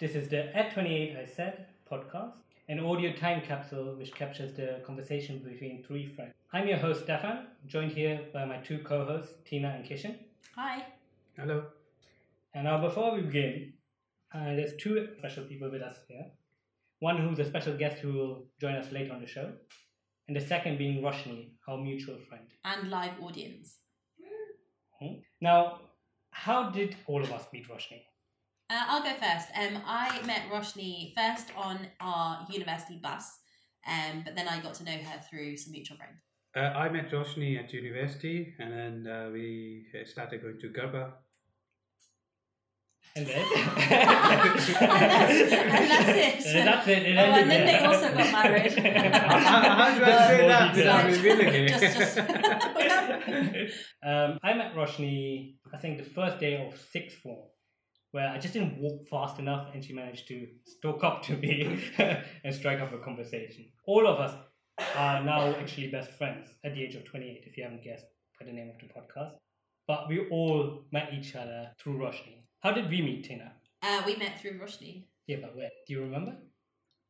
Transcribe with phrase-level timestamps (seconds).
[0.00, 2.34] This is the At 28 I Said podcast,
[2.68, 6.34] an audio time capsule which captures the conversation between three friends.
[6.52, 10.14] I'm your host, Stefan, joined here by my two co hosts, Tina and Kishan.
[10.54, 10.86] Hi.
[11.36, 11.64] Hello.
[12.54, 13.72] And now, before we begin,
[14.32, 16.26] uh, there's two special people with us here.
[17.00, 19.50] One who's a special guest who will join us later on the show,
[20.28, 22.44] and the second being Roshni, our mutual friend.
[22.64, 23.78] And live audience.
[25.00, 25.14] Hmm?
[25.40, 25.80] Now,
[26.30, 28.02] how did all of us meet Roshni?
[28.70, 29.48] Uh, I'll go first.
[29.58, 33.38] Um, I met Roshni first on our university bus,
[33.86, 36.20] um, but then I got to know her through some mutual friends.
[36.54, 41.12] Uh, I met Roshni at university, and then uh, we uh, started going to Garba.
[43.16, 43.38] And then?
[43.38, 43.46] and,
[43.90, 46.56] that's, and that's it.
[46.56, 47.02] And that's it.
[47.06, 48.72] It Oh, and then they also got married.
[48.78, 51.22] how, how do I say that details.
[51.22, 51.68] without?
[51.80, 57.46] Just- just- um, I met Roshni, I think, the first day of sixth form,
[58.12, 61.78] where I just didn't walk fast enough and she managed to stalk up to me
[61.98, 63.66] and strike up a conversation.
[63.86, 64.34] All of us
[64.96, 68.06] are now actually best friends at the age of 28, if you haven't guessed
[68.38, 69.32] by the name of the podcast.
[69.86, 72.44] But we all met each other through Roshni.
[72.60, 73.52] How did we meet, Tina?
[73.82, 75.70] uh, we met through Roshni Yeah, but where?
[75.86, 76.36] Do you remember?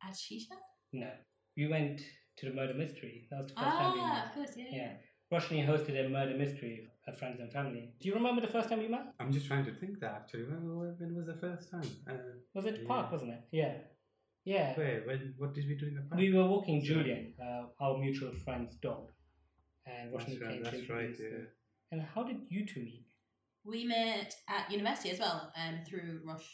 [0.03, 0.55] at Shisha.
[0.93, 1.09] No.
[1.57, 2.01] We went
[2.37, 3.27] to the murder mystery.
[3.29, 4.07] That was the first time we met.
[4.11, 4.65] Ah, of course, yeah.
[4.71, 4.91] Yeah.
[5.31, 7.91] Roshni hosted a murder mystery for her friends and family.
[7.99, 9.13] Do you remember the first time we met?
[9.19, 10.45] I'm just trying to think that actually.
[10.45, 11.87] When, when when was the first time?
[12.09, 12.13] Uh,
[12.55, 12.87] Was it Yeah.
[12.87, 13.41] park, wasn't it?
[13.51, 13.73] Yeah.
[14.45, 14.73] Yeah.
[14.75, 15.01] where?
[15.05, 15.35] When?
[15.37, 16.19] What did we do in the park?
[16.19, 19.11] We were walking Julian, uh, our mutual friend's dog.
[19.85, 20.49] And That's Roshni right.
[20.51, 21.05] came That's to right.
[21.05, 21.45] introduce Yeah.
[21.91, 23.05] And how did you two meet?
[23.63, 26.49] We met at university as well, um, through Rosh.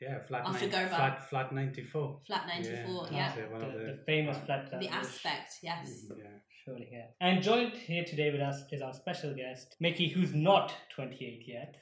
[0.00, 0.18] Yeah.
[0.26, 0.42] Flat.
[0.46, 1.28] After nine- Flat.
[1.30, 2.20] Flat ninety four.
[2.26, 3.34] Flat 94, yeah.
[3.34, 6.06] That's, uh, The, the, the famous flat The aspect, yes.
[6.16, 6.24] Yeah.
[6.66, 7.06] Surely, yeah.
[7.20, 11.76] And joined here today with us is our special guest, Mickey, who's not 28 yet.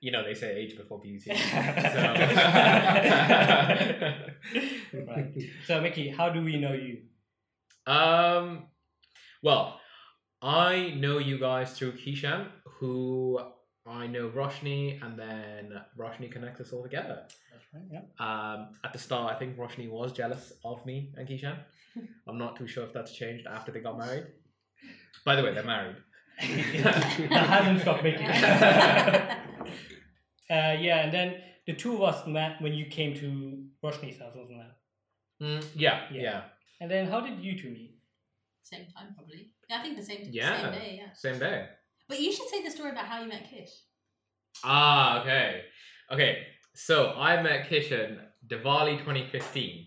[0.00, 1.30] you know they say age before beauty.
[5.06, 5.34] right.
[5.66, 6.98] So, Mickey, how do we know you?
[7.86, 8.64] um,
[9.42, 9.80] well,
[10.42, 13.40] I know you guys through Kishan, who
[13.88, 17.22] I know Roshni, and then Roshni connects us all together.
[17.52, 18.02] That's right, yeah.
[18.20, 21.56] Um, at the start, I think Roshni was jealous of me and Kishan.
[22.28, 24.26] I'm not too sure if that's changed after they got married.
[25.24, 25.96] By the way, they're married.
[26.40, 28.24] that hasn't stopped Mickey.
[28.24, 29.36] uh,
[30.50, 31.34] yeah, and then
[31.66, 34.76] the two of us met when you came to Roshni's house, wasn't that?
[35.44, 36.22] Mm, yeah, Yeah.
[36.22, 36.42] yeah,
[36.80, 37.96] And then how did you two meet?
[38.62, 39.50] Same time, probably.
[39.68, 40.62] Yeah, I think the same, Yeah.
[40.62, 41.12] same day, yeah.
[41.14, 41.68] Same day.
[42.08, 43.70] But you should say the story about how you met Kish.
[44.64, 45.62] Ah, okay.
[46.10, 49.86] Okay, so I met Kishan Diwali 2015.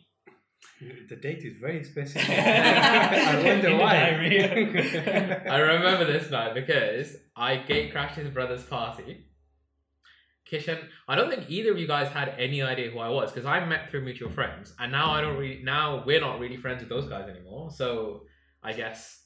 [1.10, 2.30] The date is very specific.
[2.30, 3.96] I I wonder why.
[5.50, 9.26] I remember this now because I gate crashed his brother's party.
[10.52, 13.46] Kishan, I don't think either of you guys had any idea who I was because
[13.46, 15.62] I met through mutual friends, and now I don't really.
[15.64, 17.72] Now we're not really friends with those guys anymore.
[17.72, 18.24] So
[18.64, 19.21] I guess.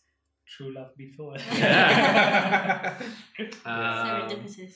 [0.47, 1.35] True love before.
[1.49, 2.97] Yeah.
[3.65, 4.75] Um, Serendipitous.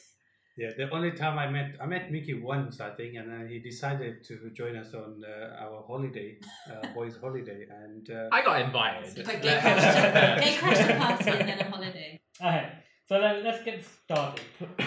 [0.57, 3.59] Yeah, the only time I met I met Mickey once, I think, and then he
[3.59, 6.37] decided to join us on uh, our holiday,
[6.69, 9.25] uh, boys' holiday, and uh, I got invited.
[9.25, 12.19] But gay crashed, gay crashed a party and then a holiday.
[12.41, 12.71] Okay,
[13.07, 14.43] so then let's get started.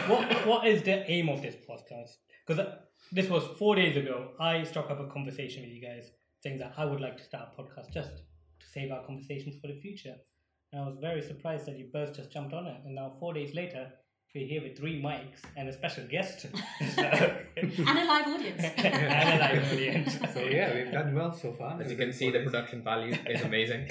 [0.08, 2.16] What What is the aim of this podcast?
[2.46, 2.66] Because
[3.10, 4.32] this was four days ago.
[4.38, 6.10] I struck up a conversation with you guys
[6.42, 8.10] saying that I would like to start a podcast just
[8.60, 10.16] to save our conversations for the future.
[10.72, 12.76] And I was very surprised that you both just jumped on it.
[12.84, 13.88] And now, four days later,
[14.34, 16.46] we're here with three mics and a special guest.
[16.94, 18.62] So- And a live audience.
[18.76, 20.18] and a live audience.
[20.34, 21.80] so yeah, we've done well so far.
[21.80, 23.86] As you can see, the production value is amazing.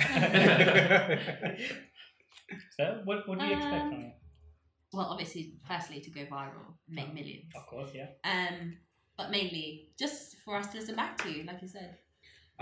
[2.78, 4.14] so, what, what do you expect from it?
[4.94, 7.46] Well, obviously, firstly, to go viral, make millions.
[7.56, 8.08] Of course, yeah.
[8.26, 8.78] Um,
[9.18, 11.98] but mainly just for us to listen back to, you, like you said.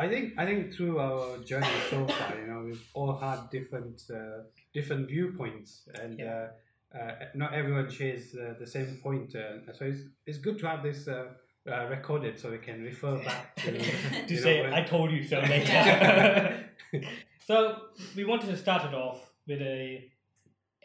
[0.04, 3.98] I think I think through our journey so far, you know, we've all had different
[4.20, 4.40] uh,
[4.78, 5.72] different viewpoints,
[6.02, 6.48] and Yeah.
[6.96, 7.12] uh, uh,
[7.42, 9.36] not everyone shares uh, the same point.
[9.36, 11.26] Uh, so it's it's good to have this uh,
[11.72, 13.72] uh, recorded so we can refer back to.
[14.30, 16.66] to know, say when- I told you so later.
[17.50, 17.56] so
[18.16, 20.10] we wanted to start it off with a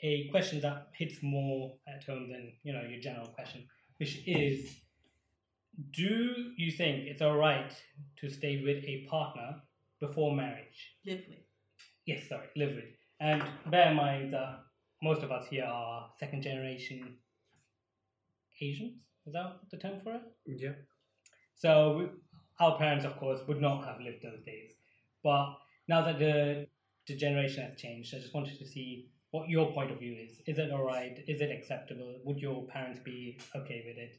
[0.02, 1.60] a question that hits more
[1.94, 3.60] at home than you know your general question,
[3.98, 4.56] which is:
[5.92, 7.72] Do you think it's all right
[8.20, 9.56] to stay with a partner
[10.00, 10.94] before marriage?
[11.04, 11.38] Live with.
[12.06, 12.84] Yes, sorry, live with.
[13.20, 14.60] And bear in mind that
[15.02, 17.16] most of us here are second generation
[18.60, 19.00] Asians.
[19.26, 20.22] Is that the term for it?
[20.46, 20.72] Yeah.
[21.56, 22.06] So we,
[22.60, 24.72] our parents, of course, would not have lived those days.
[25.22, 25.54] But
[25.88, 26.66] now that the
[27.06, 30.40] the generation has changed, I just wanted to see what your point of view is.
[30.46, 31.18] Is it all right?
[31.26, 32.20] Is it acceptable?
[32.24, 34.16] Would your parents be okay with it?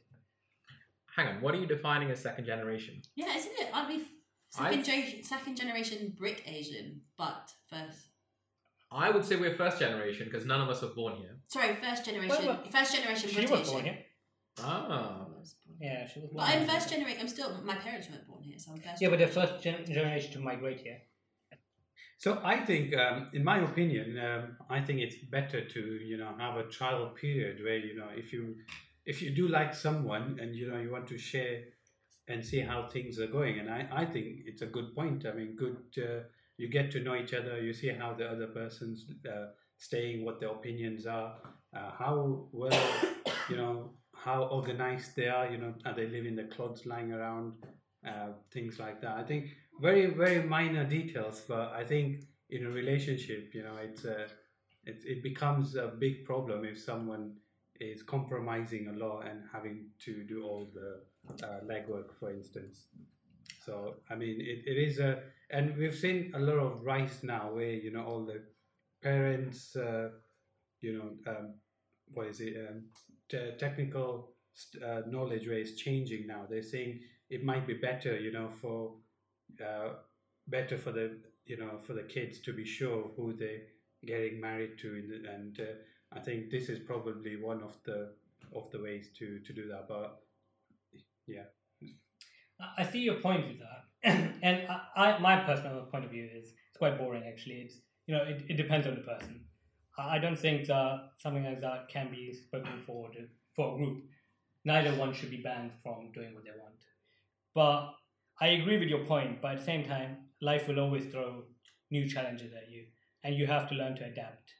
[1.16, 3.00] Hang on, what are you defining as second generation?
[3.16, 3.68] Yeah, isn't it?
[3.72, 4.04] Aren't we
[4.50, 7.98] second, gen- second generation brick Asian, but first.
[8.92, 11.36] I would say we're first generation because none of us were born here.
[11.48, 12.28] Sorry, first generation.
[12.46, 13.50] Well, well, first generation She British.
[13.50, 13.98] was born here.
[14.62, 15.26] Ah.
[15.80, 16.44] Yeah, she was born.
[16.46, 16.68] But I'm here.
[16.68, 17.18] first generation.
[17.20, 17.60] I'm still.
[17.64, 19.02] My parents weren't born here, so I'm first.
[19.02, 20.98] Yeah, but the first gen- generation to migrate here.
[22.18, 26.30] So I think, um, in my opinion, um, I think it's better to you know
[26.38, 28.54] have a trial period where you know if you
[29.06, 31.62] if you do like someone and you know you want to share
[32.28, 35.24] and see how things are going, and I, I think it's a good point.
[35.26, 36.24] I mean, good uh,
[36.56, 39.46] you get to know each other, you see how the other person's uh,
[39.78, 41.34] staying, what their opinions are,
[41.76, 42.90] uh, how well
[43.48, 45.50] you know how organized they are.
[45.50, 47.52] You know, are they leaving the clothes lying around,
[48.06, 49.16] uh, things like that.
[49.18, 49.50] I think
[49.80, 54.26] very very minor details but i think in a relationship you know it's a
[54.84, 57.32] it, it becomes a big problem if someone
[57.80, 62.86] is compromising a lot and having to do all the uh, legwork for instance.
[63.64, 67.52] So i mean it, it is a and we've seen a lot of rise now
[67.52, 68.42] where you know all the
[69.02, 70.08] parents uh,
[70.80, 71.54] you know um,
[72.12, 72.84] what is it um,
[73.28, 76.42] te- technical st- uh, knowledge where it's changing now.
[76.48, 77.00] They're saying
[77.30, 78.94] it might be better you know for
[79.64, 79.94] uh,
[80.48, 83.62] better for the you know for the kids to be sure of who they're
[84.04, 85.64] getting married to and uh,
[86.12, 88.12] I think this is probably one of the
[88.54, 90.20] of the ways to to do that but
[91.26, 91.44] yeah
[92.78, 93.84] I- see your point with that,
[94.42, 97.24] and I, I, my personal point of view is it's quite boring.
[97.26, 97.76] Actually, it's
[98.06, 99.44] you know it, it depends on the person.
[99.98, 103.76] I I don't think that something like that can be spoken for the, for a
[103.78, 104.04] group.
[104.64, 106.80] Neither one should be banned from doing what they want.
[107.54, 107.94] But
[108.40, 109.42] I agree with your point.
[109.42, 111.44] But at the same time, life will always throw
[111.90, 112.86] new challenges at you,
[113.24, 114.52] and you have to learn to adapt.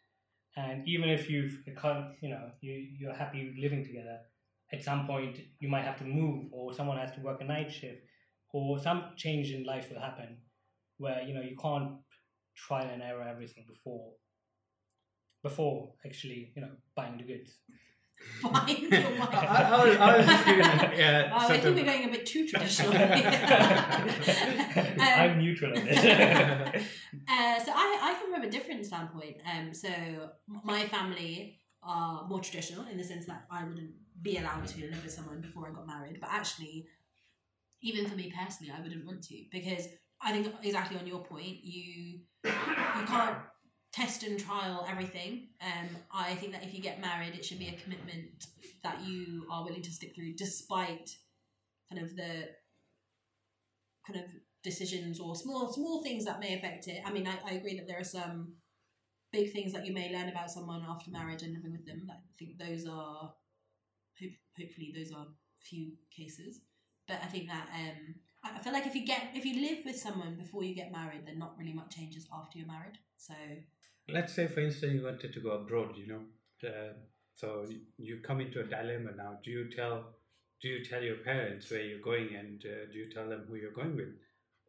[0.57, 4.21] And even if you've you know you you're happy living together,
[4.73, 7.71] at some point you might have to move or someone has to work a night
[7.73, 8.03] shift
[8.53, 10.39] or some change in life will happen
[10.99, 11.93] where you know you can't
[12.57, 14.13] trial and error everything before
[15.43, 17.59] before actually you know buying the goods
[18.41, 19.71] Fine, you're I.
[19.73, 20.65] I, was, I was just giving
[20.99, 22.95] yeah, Oh, I think we're going a bit too traditional.
[24.97, 25.99] Um, i'm neutral on this
[27.29, 29.37] Uh, so I, I come from a different standpoint.
[29.51, 29.89] Um, so
[30.65, 33.93] my family are more traditional in the sense that I wouldn't
[34.23, 36.19] be allowed to live with someone before I got married.
[36.21, 36.87] But actually,
[37.83, 39.87] even for me personally, I wouldn't want to because
[40.23, 42.51] I think exactly on your point, you you
[43.07, 43.39] can't
[43.97, 45.49] test and trial everything.
[45.63, 48.47] Um, I think that if you get married, it should be a commitment
[48.83, 51.17] that you are willing to stick through, despite
[51.91, 52.49] kind of the
[54.07, 54.31] kind of
[54.63, 57.01] decisions or small small things that may affect it.
[57.07, 58.57] I mean, I, I agree that there are some
[59.33, 62.07] big things that you may learn about someone after marriage and living with them.
[62.11, 63.33] I think those are
[64.21, 65.27] hope, hopefully those are
[65.61, 66.61] few cases.
[67.09, 69.97] But I think that um, I feel like if you get if you live with
[69.97, 72.99] someone before you get married, then not really much changes after you're married.
[73.17, 73.35] So
[74.09, 76.23] let's say for instance you wanted to go abroad you know
[76.69, 76.93] uh,
[77.35, 77.67] so
[77.99, 79.39] you- come into a dilemma now.
[79.45, 80.05] Do you tell
[80.63, 83.57] do you tell your parents where you're going and uh, do you tell them who
[83.57, 84.15] you're going with?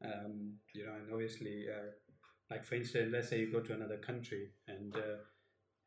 [0.04, 1.92] Um, you know and obviously uh,
[2.52, 5.18] like for instance let's say you go to another country and uh,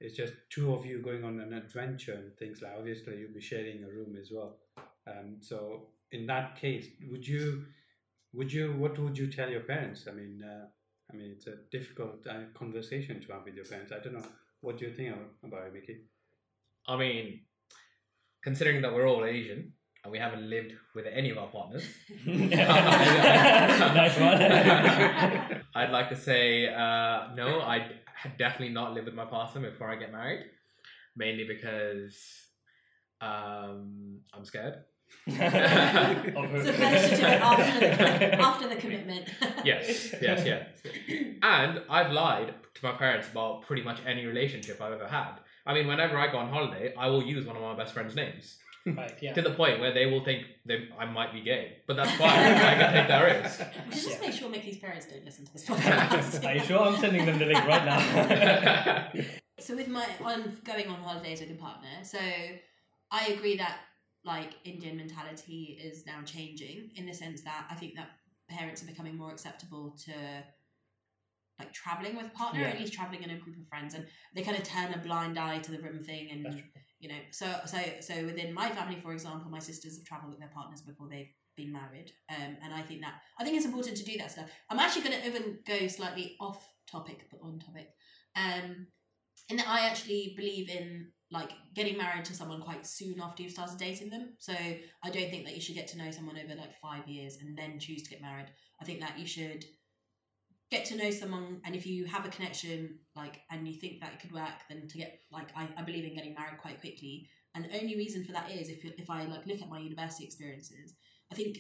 [0.01, 3.41] it's just two of you going on an adventure and things like obviously you'll be
[3.41, 4.57] sharing a room as well.
[5.07, 7.67] Um, so in that case would you
[8.33, 10.07] would you what would you tell your parents?
[10.09, 10.67] I mean uh,
[11.13, 13.93] I mean, it's a difficult uh, conversation to have with your parents.
[13.93, 14.25] I don't know.
[14.61, 15.15] What do you think
[15.45, 16.03] about it, Mickey?
[16.87, 17.41] I mean,
[18.43, 19.73] considering that we're all Asian
[20.05, 21.85] and we haven't lived with any of our partners,
[22.27, 24.43] nice one
[25.75, 27.61] I'd like to say uh, no.
[27.61, 27.91] I
[28.39, 30.45] definitely not live with my partner before I get married,
[31.17, 32.17] mainly because
[33.21, 34.77] um, I'm scared.
[35.27, 36.65] Of her.
[36.65, 39.29] so better to after the, after the commitment.
[39.65, 40.69] Yes, yes, yes.
[41.43, 45.33] And I've lied to my parents about pretty much any relationship I've ever had.
[45.67, 48.15] I mean, whenever I go on holiday, I will use one of my best friend's
[48.17, 51.77] names right yeah to the point where they will think that I might be gay.
[51.87, 52.31] But that's fine.
[52.31, 53.61] I can take that risk.
[53.89, 54.27] We should just Yeah.
[54.29, 56.45] make sure Mickey's parents don't listen to this podcast.
[56.47, 58.01] are you sure i'm sending them the link right now
[59.59, 62.19] So with my on going on holidays with a partner, so
[63.11, 63.77] I agree that
[64.25, 68.11] like Indian mentality is now changing in the sense that I think that
[68.49, 70.13] parents are becoming more acceptable to
[71.59, 74.07] like traveling with a partner, or at least traveling in a group of friends, and
[74.35, 76.63] they kind of turn a blind eye to the room thing, and
[76.99, 80.41] you know, so so so within my family, for example, my sisters have travelled with
[80.41, 83.97] their partners before they've been married, um, and I think that I think it's important
[83.99, 84.51] to do that stuff.
[84.71, 87.91] I'm actually going to even go slightly off topic, but on topic.
[88.37, 88.87] Um,
[89.51, 93.79] and I actually believe in like getting married to someone quite soon after you've started
[93.79, 94.35] dating them.
[94.39, 97.39] So I don't think that you should get to know someone over like five years
[97.41, 98.47] and then choose to get married.
[98.81, 99.65] I think that you should
[100.71, 104.13] get to know someone and if you have a connection like and you think that
[104.13, 107.29] it could work then to get like I, I believe in getting married quite quickly
[107.55, 110.25] and the only reason for that is if, if i like look at my university
[110.25, 110.95] experiences
[111.33, 111.59] i think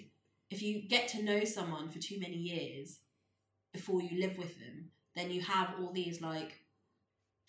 [0.48, 3.00] if you get to know someone for too many years
[3.72, 6.60] before you live with them then you have all these like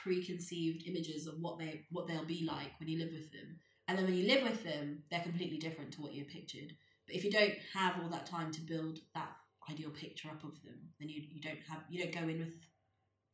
[0.03, 3.98] preconceived images of what they what they'll be like when you live with them and
[3.98, 6.75] then when you live with them they're completely different to what you pictured
[7.08, 9.31] but if you don't have all that time to build that
[9.70, 12.55] ideal picture up of them, then you you don't have you don't go in with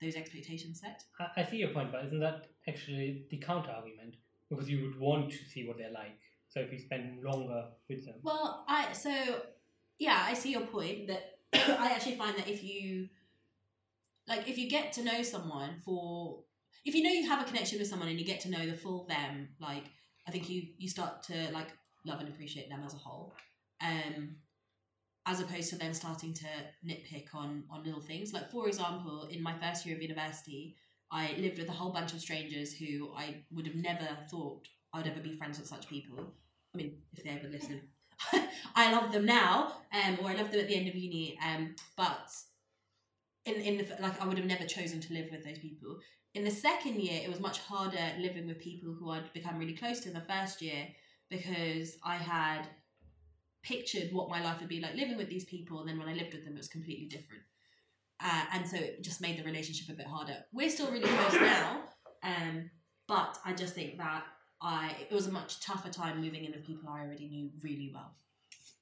[0.02, 1.04] those expectations set.
[1.20, 4.16] I, I see your point, but isn't that actually the counter argument?
[4.50, 6.18] Because you would want to see what they're like.
[6.50, 8.16] So if you spend longer with them.
[8.24, 9.42] Well, I so
[10.00, 13.10] yeah, I see your point that I actually find that if you
[14.28, 16.44] like if you get to know someone for
[16.88, 18.74] if you know you have a connection with someone and you get to know the
[18.74, 19.84] full them, like
[20.28, 21.68] I think you you start to like
[22.06, 23.34] love and appreciate them as a whole.
[23.82, 24.38] Um
[25.26, 26.48] as opposed to then starting to
[26.86, 28.32] nitpick on on little things.
[28.32, 30.78] Like for example, in my first year of university,
[31.12, 35.00] I lived with a whole bunch of strangers who I would have never thought I
[35.00, 36.34] would ever be friends with such people.
[36.74, 37.82] I mean, if they ever listen,
[38.76, 41.38] I love them now, um, or I love them at the end of uni.
[41.46, 42.32] Um, but
[43.46, 45.98] in in the, like I would have never chosen to live with those people.
[46.38, 49.74] In the second year, it was much harder living with people who I'd become really
[49.74, 50.88] close to in the first year
[51.32, 52.68] because I had
[53.64, 56.14] pictured what my life would be like living with these people, and then when I
[56.14, 57.42] lived with them, it was completely different.
[58.24, 60.36] Uh, and so it just made the relationship a bit harder.
[60.54, 61.86] We're still really close now,
[62.22, 62.70] um,
[63.08, 64.24] but I just think that
[64.62, 67.92] I it was a much tougher time moving in with people I already knew really
[67.92, 68.16] well.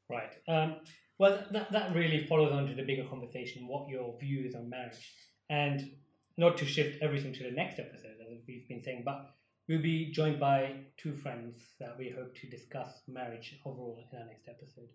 [0.09, 0.33] Right.
[0.49, 0.81] Um,
[1.19, 5.13] well, that, that really follows on to the bigger conversation what your views on marriage.
[5.49, 5.89] And
[6.37, 9.35] not to shift everything to the next episode, as we've been saying, but
[9.67, 14.25] We'll be joined by two friends that we hope to discuss marriage overall in our
[14.25, 14.89] next episode.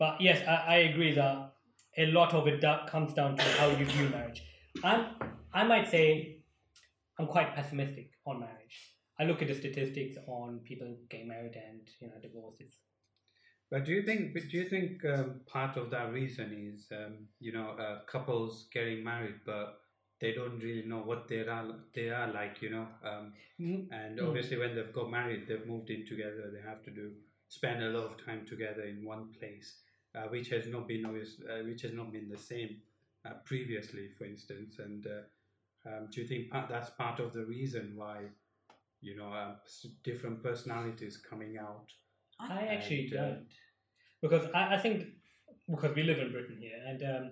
[0.00, 1.52] But yes, I, I agree that
[1.96, 4.42] a lot of it comes down to how you view marriage.
[4.82, 5.14] I'm,
[5.54, 6.42] I might say
[7.20, 8.96] I'm quite pessimistic on marriage.
[9.20, 12.78] I look at the statistics on people getting married and you know divorces.
[13.70, 14.32] But do you think?
[14.32, 19.04] Do you think um, part of that reason is um, you know uh, couples getting
[19.04, 19.78] married, but
[20.20, 23.86] they don't really know what they are they are like you know um, mm.
[23.90, 24.26] and mm.
[24.26, 27.10] obviously when they've got married they've moved in together they have to do
[27.48, 29.76] spend a lot of time together in one place
[30.14, 32.76] uh, which has not been obvious uh, which has not been the same
[33.26, 37.44] uh, previously for instance and uh, um, do you think part, that's part of the
[37.44, 38.18] reason why
[39.00, 39.54] you know uh,
[40.04, 41.86] different personalities coming out
[42.38, 43.46] i actually and, uh, don't
[44.20, 45.04] because I, I, think
[45.70, 47.30] because we live in britain here and um,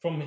[0.00, 0.22] from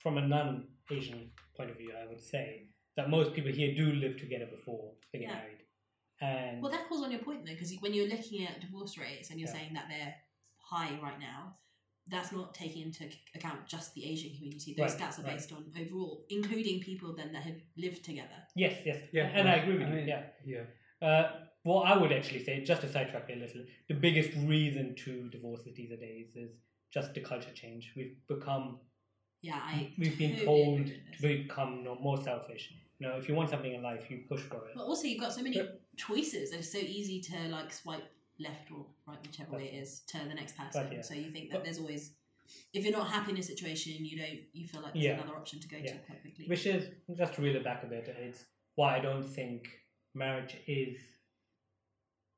[0.00, 3.92] from a non Asian point of view, I would say that most people here do
[3.92, 5.34] live together before they get yeah.
[5.34, 5.58] married.
[6.20, 9.30] And well, that calls on your point though, because when you're looking at divorce rates
[9.30, 9.54] and you're yeah.
[9.54, 10.14] saying that they're
[10.58, 11.56] high right now,
[12.06, 14.74] that's not taking into account just the Asian community.
[14.76, 15.36] Those right, stats are right.
[15.36, 18.28] based on overall, including people then that have lived together.
[18.54, 20.04] Yes, yes, yeah, and I agree with I you.
[20.06, 21.06] yeah, yeah.
[21.06, 21.30] Uh,
[21.62, 25.72] what I would actually say, just to sidetrack a little, the biggest reason to divorces
[25.74, 26.50] these days is
[26.92, 27.92] just the culture change.
[27.96, 28.80] We've become
[29.44, 32.72] yeah, I we've been told to become more selfish.
[32.98, 34.72] You know, if you want something in life, you push for it.
[34.74, 36.52] But also, you've got so many but, choices.
[36.52, 38.04] It's so easy to like swipe
[38.40, 40.88] left or right, whichever way it is, to the next person.
[40.90, 41.02] Yeah.
[41.02, 42.12] So you think that but, there's always,
[42.72, 45.20] if you're not happy in a situation, you don't, you feel like there's yeah.
[45.20, 45.92] another option to go yeah.
[45.92, 46.46] to quite quickly.
[46.46, 48.08] Which is just to reel it back a bit.
[48.18, 48.44] It's
[48.76, 49.68] why I don't think
[50.14, 50.96] marriage is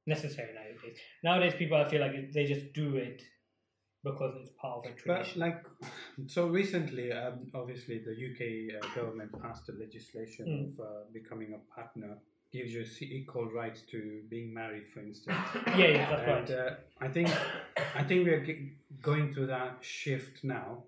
[0.08, 0.98] necessary nowadays.
[1.22, 3.22] Nowadays, people I feel like they just do it
[4.06, 5.40] because it's part of a tradition.
[5.40, 5.64] But like,
[6.26, 10.80] so recently, um, obviously, the UK uh, government passed a legislation mm.
[10.80, 12.16] of uh, becoming a partner
[12.52, 15.36] gives you equal rights to being married, for instance.
[15.68, 16.72] yeah, yeah, that's and, right.
[16.72, 17.28] Uh, I think,
[17.96, 18.72] I think we're g-
[19.02, 20.84] going through that shift now.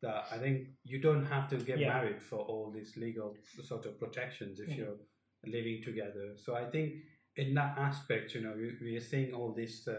[0.00, 1.88] That I think you don't have to get yeah.
[1.88, 3.34] married for all these legal
[3.64, 4.76] sort of protections if mm.
[4.76, 4.98] you're
[5.44, 6.34] living together.
[6.36, 6.92] So I think
[7.36, 9.94] in that aspect, you know, we, we are seeing all these uh,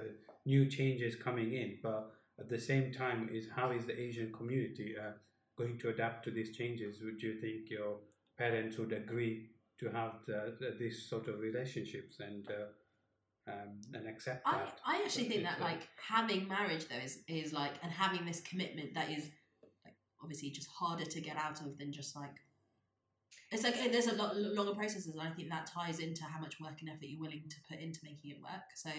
[0.46, 4.96] new changes coming in, but at the same time, is how is the Asian community
[5.00, 5.12] uh,
[5.58, 7.01] going to adapt to these changes?
[7.03, 7.98] Would you think your
[8.38, 14.08] parents would agree to have the, the, these sort of relationships and uh, um, and
[14.08, 14.79] accept I, that?
[14.86, 18.93] I actually think that like having marriage though is is like and having this commitment
[18.96, 19.29] that is
[19.84, 22.36] like obviously just harder to get out of than just like
[23.51, 26.60] it's like there's a lot longer processes and I think that ties into how much
[26.60, 28.69] work and effort you're willing to put into making it work.
[28.75, 28.91] So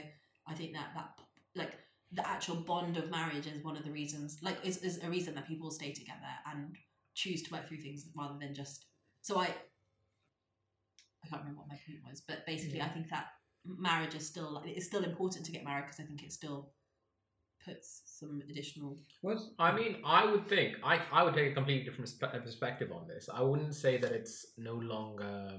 [0.46, 1.10] I think that that
[1.54, 1.78] like
[2.12, 5.34] the actual bond of marriage is one of the reasons like is, is a reason
[5.34, 6.76] that people stay together and
[7.14, 8.86] choose to work through things rather than just
[9.22, 9.48] so i
[11.24, 13.26] I can't remember what my point was, but basically, I think that
[13.64, 16.72] marriage is still it's still important to get married because I think it still
[17.64, 18.98] puts some additional.
[19.20, 22.90] What's I mean, I would think I, I would take a completely different uh, perspective
[22.92, 23.28] on this.
[23.32, 25.50] I wouldn't say that it's no longer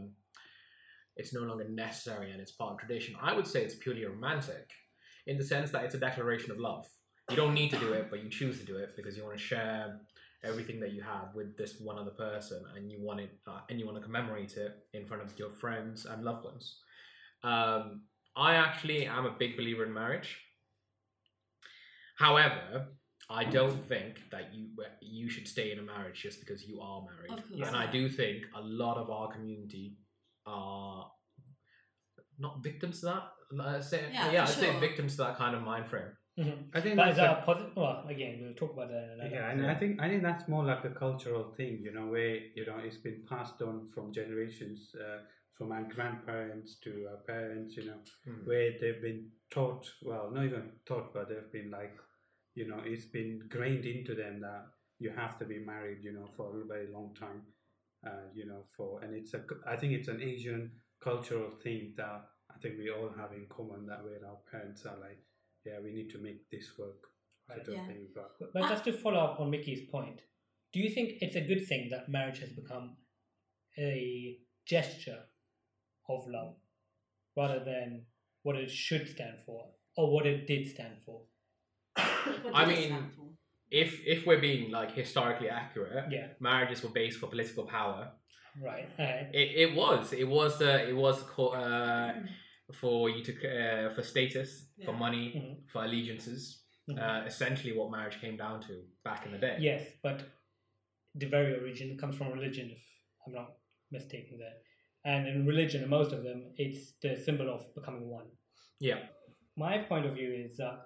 [1.15, 3.15] it's no longer necessary and it's part of tradition.
[3.21, 4.71] I would say it's purely romantic,
[5.27, 6.87] in the sense that it's a declaration of love.
[7.29, 9.37] You don't need to do it, but you choose to do it because you want
[9.37, 9.99] to share
[10.43, 13.79] everything that you have with this one other person, and you want it uh, and
[13.79, 16.77] you want to commemorate it in front of your friends and loved ones.
[17.43, 18.01] Um,
[18.35, 20.37] I actually am a big believer in marriage.
[22.17, 22.87] However,
[23.29, 24.69] I don't think that you
[25.01, 27.43] you should stay in a marriage just because you are married.
[27.67, 29.95] And I do think a lot of our community
[30.45, 31.09] are
[32.39, 33.23] not victims to that.
[33.59, 36.11] Uh, say, Yeah, yeah, for I'd say victims to that kind of mind frame.
[36.39, 36.69] Mhm.
[36.73, 37.75] I think But that's is a- that positive?
[37.75, 39.03] Well, again, we'll talk about that.
[39.03, 39.75] in another Yeah, and episode.
[39.75, 42.77] I think I think that's more like a cultural thing, you know, where you know
[42.77, 45.19] it's been passed on from generations, uh,
[45.55, 48.45] from our grandparents to our parents, you know, Mm.
[48.47, 49.83] where they've been taught.
[50.01, 51.95] Well, not even taught, but they've been like,
[52.55, 54.63] you know, it's been grained into them that
[54.99, 57.45] you have to be married, you know, for a very long time,
[58.07, 59.45] uh, you know, for and it's a.
[59.67, 62.21] I think it's an Asian cultural thing that I
[62.61, 63.85] think we all have in common.
[63.87, 65.19] That where our parents are like,
[65.65, 67.01] yeah, we need to make this work,
[67.47, 67.67] sort Right.
[67.67, 67.87] of Yeah.
[67.87, 68.31] thing, but.
[68.39, 70.21] But but just to follow up on Mickey's point,
[70.73, 72.97] do you think it's a good thing that marriage has become
[73.77, 75.23] a gesture
[76.09, 76.55] of love
[77.35, 78.05] rather than
[78.43, 81.25] what it should stand for or what it did stand for?
[82.53, 83.27] I mean- for?
[83.83, 88.11] If if we're being like historically accurate, Yeah, marriages were based for political power.
[88.61, 88.85] right.
[88.95, 89.29] Okay.
[89.33, 92.13] It, it was it was uh, it was co- uh,
[92.73, 94.97] for you to uh, for status, for Yeah.
[94.99, 95.69] money, Mhm.
[95.71, 96.63] for allegiances.
[96.89, 96.97] Mhm.
[96.99, 98.73] Uh, essentially, what marriage came down to
[99.03, 99.57] back in the day.
[99.59, 100.23] Yes, but
[101.15, 102.83] the very origin comes from religion, if
[103.25, 103.57] I'm not
[103.91, 104.57] mistaken there.
[105.03, 108.29] And in religion, most of them, it's the symbol of becoming one.
[108.79, 109.07] Yeah.
[109.55, 110.77] My point of view is that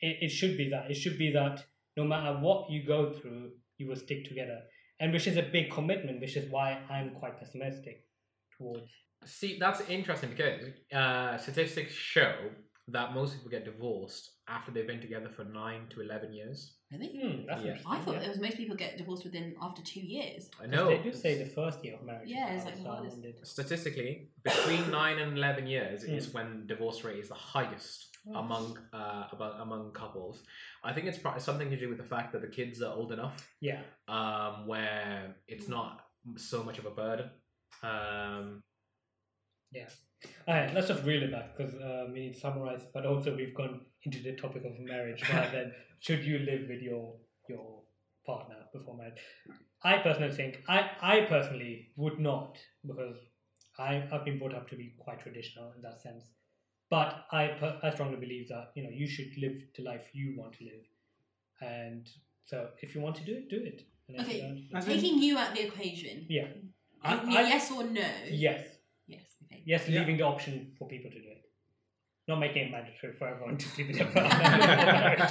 [0.00, 0.90] it, it should be that.
[0.90, 1.64] It should be that
[1.96, 4.60] no matter what you go through, you will stick together.
[5.00, 8.04] And which is a big commitment, which is why I'm quite pessimistic
[8.56, 8.90] towards.
[9.24, 10.60] See, that's interesting because
[10.92, 12.34] uh, statistics show
[12.88, 16.76] that most people get divorced after they've been together for nine to eleven years.
[16.92, 17.08] Really?
[17.18, 17.68] Hmm, that's Yeah.
[17.72, 17.92] interesting.
[17.92, 18.20] I thought yeah.
[18.22, 20.50] it was most people get divorced within after two years.
[20.62, 20.88] I know.
[20.88, 22.26] They do say the first year of marriage.
[22.28, 23.38] is Yeah, it's like the hardest, hardest.
[23.46, 23.64] so I.
[23.64, 26.34] Statistically, between nine and eleven years is Mm.
[26.34, 28.38] when divorce rate is the highest Oh.
[28.38, 30.42] among uh, about, among couples.
[30.82, 33.12] I think it's probably something to do with the fact that the kids are old
[33.12, 33.80] enough Yeah.
[34.08, 36.00] um, where it's not
[36.36, 37.30] so much of a burden.
[37.82, 38.62] Um,
[40.48, 43.54] Alright, let's just reel it back because uh, we need to summarize, but also we've
[43.54, 47.14] gone into the topic of marriage rather than should you live with your
[47.48, 47.82] your
[48.26, 49.18] partner before marriage.
[49.82, 52.56] I personally think I, I personally would not
[52.86, 53.16] because
[53.78, 56.24] I I've been brought up to be quite traditional in that sense.
[56.90, 57.42] But I
[57.82, 60.84] I strongly believe that you know you should live the life you want to live,
[61.60, 62.08] and
[62.44, 63.82] so if you want to do it, do it.
[64.08, 64.40] And if you Okay.
[64.40, 66.26] don't- I think- Taking you out the equation.
[66.28, 66.48] Yeah.
[67.02, 68.06] I- I- yes or no.
[68.30, 68.73] Yes.
[69.64, 69.82] Yes.
[69.82, 69.88] Okay.
[69.88, 70.00] Yes, Yeah.
[70.00, 71.42] leaving the option for people to do it.
[72.26, 75.28] Not making it mandatory for everyone to sleep with their partner.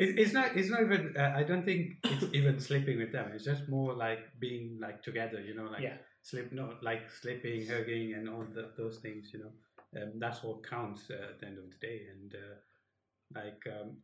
[0.00, 0.56] It, it's not.
[0.56, 1.14] It's not even.
[1.16, 3.30] Uh, I don't think it's even sleeping with them.
[3.34, 5.40] It's just more like being like together.
[5.40, 5.98] You know, like Yeah.
[6.22, 6.52] sleep.
[6.52, 9.30] No, like sleeping, hugging, and all the, those things.
[9.32, 9.52] You know,
[10.02, 11.98] um, that's what counts uh, at the end of the day.
[12.12, 12.56] And uh,
[13.40, 13.98] like, um,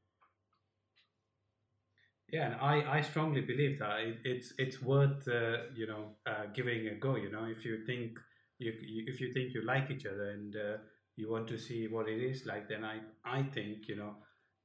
[2.30, 6.46] yeah, and I, I strongly believe that it, it's it's worth uh, you know uh,
[6.54, 7.16] giving a go.
[7.16, 8.18] You know, if you think
[8.62, 10.76] you, you if you think you like each other and uh,
[11.16, 14.16] you want to see what it is like, then I I think you know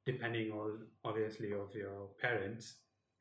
[0.06, 2.76] depending on obviously of your parents,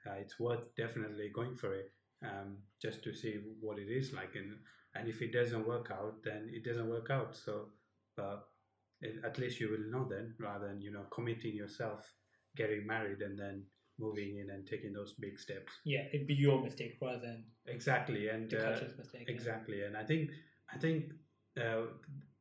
[0.06, 1.90] uh, it's worth definitely going for it
[2.22, 4.34] um, just to see what it is like.
[4.34, 4.56] And
[4.94, 7.36] and if it doesn't work out, then it doesn't work out.
[7.36, 7.66] So,
[8.16, 8.48] but
[9.24, 12.00] at least you will know then, rather than you know committing yourself,
[12.56, 13.64] getting married, and then
[13.98, 15.72] moving in and taking those big steps.
[15.84, 19.24] yeah, it'd be your mistake rather than Exactly, and the uh, culture's mistake.
[19.26, 19.34] yeah.
[19.34, 20.30] Exactly, and I think
[20.72, 21.12] I think
[21.60, 21.86] uh,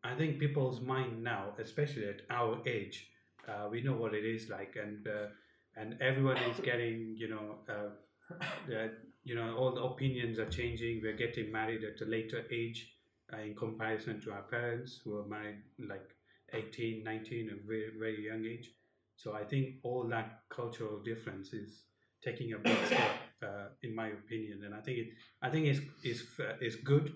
[0.04, 3.08] I think people's mind now, especially at our age,
[3.48, 5.28] uh, we know what it is like, and uh,
[5.76, 8.88] and everyone is getting you know uh,
[9.24, 11.02] you know all the opinions are changing.
[11.02, 12.96] We're getting married at a later age
[13.34, 16.10] uh, in comparison to our parents who were married like
[16.54, 18.72] 18, 19, a very very young age.
[19.18, 21.84] So I think all that cultural difference is
[22.24, 23.12] taking a big step,
[23.44, 25.08] uh, in my opinion, and I think it
[25.42, 26.24] I think it's is
[26.62, 27.14] is good,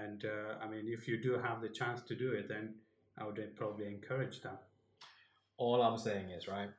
[0.00, 2.64] and uh, I mean if you do have the chance to do it, then
[3.18, 4.60] I would probably encourage that.
[5.58, 6.70] all I'm saying is right.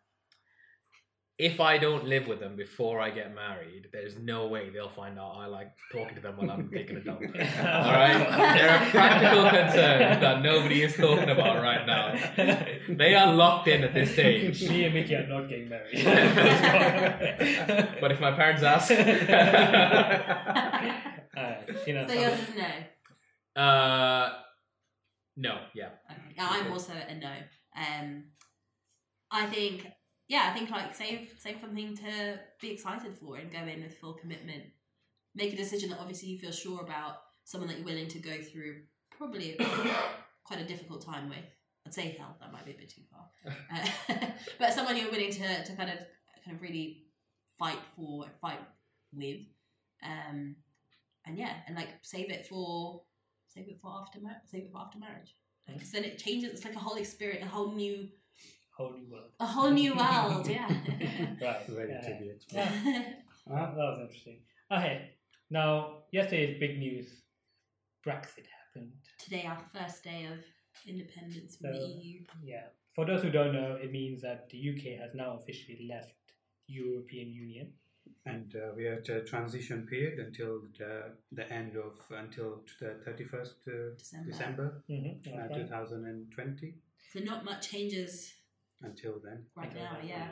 [1.50, 5.16] if I don't live with them before I get married, there's no way they'll find
[5.22, 7.22] out I like talking to them while I'm taking a dump.
[7.22, 8.20] All right,
[8.58, 12.04] there are practical concerns that nobody is talking about right now.
[13.02, 14.58] They are locked in at this stage.
[14.70, 15.96] Me and Mickey are not getting married.
[18.02, 18.92] But if my parents ask,
[21.36, 22.68] Alright, you know, So yours is no.
[23.56, 24.30] Uh,
[25.36, 26.36] no, yeah, Okay.
[26.38, 27.34] I'm also a no.
[27.76, 28.26] Um,
[29.32, 29.88] I think,
[30.28, 33.98] yeah, I think like save save something to be excited for and go in with
[33.98, 34.64] full commitment.
[35.36, 38.32] Make a decision that obviously you feel sure about, someone that you're willing to go
[38.42, 38.82] through
[39.18, 39.58] probably
[40.46, 41.46] quite a difficult time with.
[41.86, 43.30] I'd say hell, that might be a bit too far,
[44.10, 44.28] uh,
[44.60, 45.98] but someone you're willing to, to kind of
[46.46, 47.04] kind of really
[47.60, 48.60] fight for, fight
[49.14, 49.42] with,
[50.04, 50.56] um,
[51.26, 53.02] and yeah, and like save it for
[53.54, 55.36] save it for after mar- save it for after marriage.
[55.68, 56.52] Because then it changes.
[56.52, 58.10] It's like a whole experience, a whole new,
[58.76, 59.30] Holy world.
[59.40, 60.48] a whole new world.
[60.48, 60.68] Yeah.
[61.42, 61.64] Right.
[61.70, 62.02] Ready yeah.
[62.02, 62.68] to be explored.
[63.48, 64.40] That that was interesting.
[64.72, 65.12] Okay.
[65.50, 67.08] Now, yesterday's big news
[68.06, 68.92] Brexit happened.
[69.20, 70.40] Today, our first day of
[70.88, 72.22] independence from the EU.
[72.44, 72.64] Yeah.
[72.96, 76.14] For those who don't know, it means that the UK has now officially left
[76.68, 77.74] the European Union.
[78.26, 82.96] And uh, we are at a transition period until the, the end of until the
[83.04, 84.32] thirty first uh, December.
[84.32, 85.40] December Mm-hmm.
[85.40, 86.76] uh, two thousand and twenty.
[87.12, 88.34] So not much changes
[88.82, 89.98] Until then, right Until now.
[90.00, 90.28] then, Yeah.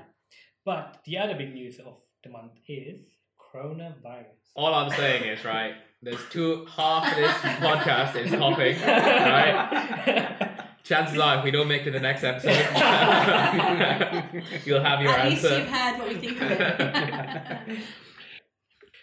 [0.66, 3.02] But the other big news of the month is
[3.40, 4.38] coronavirus.
[4.56, 7.32] All I'm saying is, right, there's two, half of this
[7.68, 10.48] podcast is coughing, right?
[10.92, 12.52] Chances are, if we don't make it to the next episode,
[14.66, 17.80] you'll have your At least you've heard what we think of it.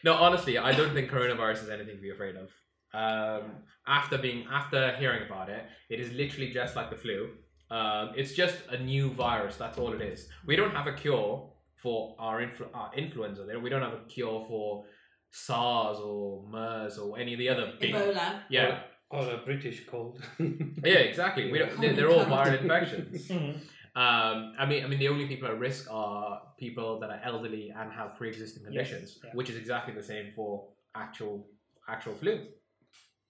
[0.05, 2.53] No, honestly, I don't think coronavirus is anything to be afraid of.
[2.95, 3.51] Um,
[3.87, 7.31] after being after hearing about it, it is literally just like the flu.
[7.71, 9.57] Um, it's just a new virus.
[9.57, 10.29] That's all it is.
[10.47, 13.45] We don't have a cure for our, influ- our influenza.
[13.45, 14.85] There, we don't have a cure for
[15.33, 17.95] SARS or MERS or any of the other big.
[17.95, 18.43] Ebola.
[18.51, 20.21] Yeah, or a British cold.
[20.39, 21.51] yeah, exactly.
[21.51, 23.29] We don't, they're, they're all viral infections.
[23.39, 23.61] Mhm.
[23.97, 27.73] Um, I mean, I mean, the only people at risk are people that are elderly
[27.77, 29.31] and have pre-existing Yes, conditions, yeah.
[29.35, 31.49] which is exactly the same for actual
[31.89, 32.47] actual flu.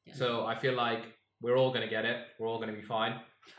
[0.04, 0.14] Yeah.
[0.14, 1.04] So I feel like
[1.40, 2.18] we're all gonna get it.
[2.38, 3.14] We're all gonna be fine.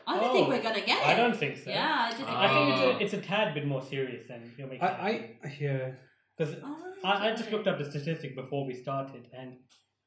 [0.06, 1.06] I don't think Oh, we're gonna get it.
[1.08, 1.70] I don't think so.
[1.70, 2.22] Yeah, I just.
[2.28, 2.90] I think it's Oh.
[2.90, 4.84] a, it's a tad bit more serious than you're making.
[4.84, 5.98] I, I, I hear
[6.38, 9.56] Because Oh, I, I just looked up the statistic before we started, and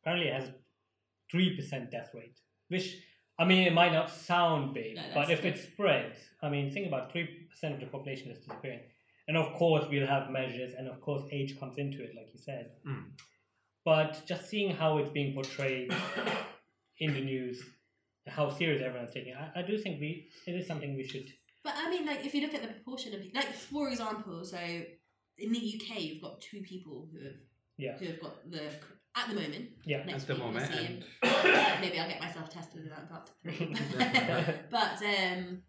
[0.02, 0.52] apparently it has
[1.34, 2.38] three percent death rate.
[2.70, 2.88] Which
[3.38, 5.56] I mean, it might not sound big, No, but if big.
[5.56, 8.82] it spreads, I mean, think about three percent of the population is disappearing,
[9.28, 12.40] and of course we'll have measures, and of course age comes into it, like you
[12.40, 12.66] said.
[12.88, 13.06] Mm.
[13.84, 15.92] But just seeing how it's being portrayed
[17.00, 17.62] in the news,
[18.28, 21.28] how serious everyone's taking, it, I, I do think we it is something we should.
[21.64, 24.58] But I mean, like, if you look at the proportion of, like, for example, so
[25.38, 27.40] in the UK, you've got two people who have,
[27.78, 27.98] Yeah.
[27.98, 28.70] who have got the
[29.16, 29.70] at the moment.
[29.86, 30.04] Yeah.
[30.06, 31.82] Next at the week we'll see And him.
[31.82, 33.76] Maybe I'll get myself tested and I'll go up to three.
[34.72, 35.62] but um,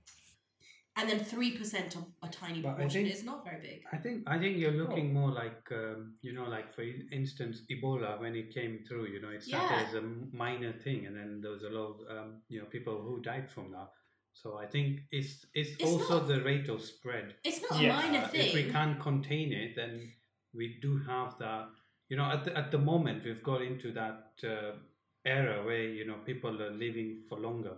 [0.96, 3.82] and then three percent of a tiny But I proportion think- is not very big.
[3.92, 8.20] I think I think you're looking more like um, you know, like for instance, Ebola
[8.20, 9.08] when it came through.
[9.08, 9.84] You know, it started Yeah.
[9.88, 10.02] as a
[10.32, 13.50] minor thing, and then there was a lot of um, you know people who died
[13.50, 13.90] from that.
[14.32, 17.34] So I think it's it's, It's also not- the rate of spread.
[17.44, 18.46] It's not Yeah, a minor Uh, thing.
[18.48, 20.12] if we can't contain it, then
[20.52, 21.68] we do have that.
[22.08, 24.76] You know, at the, at the moment we've got into that uh,
[25.24, 27.76] era where you know people are living for longer.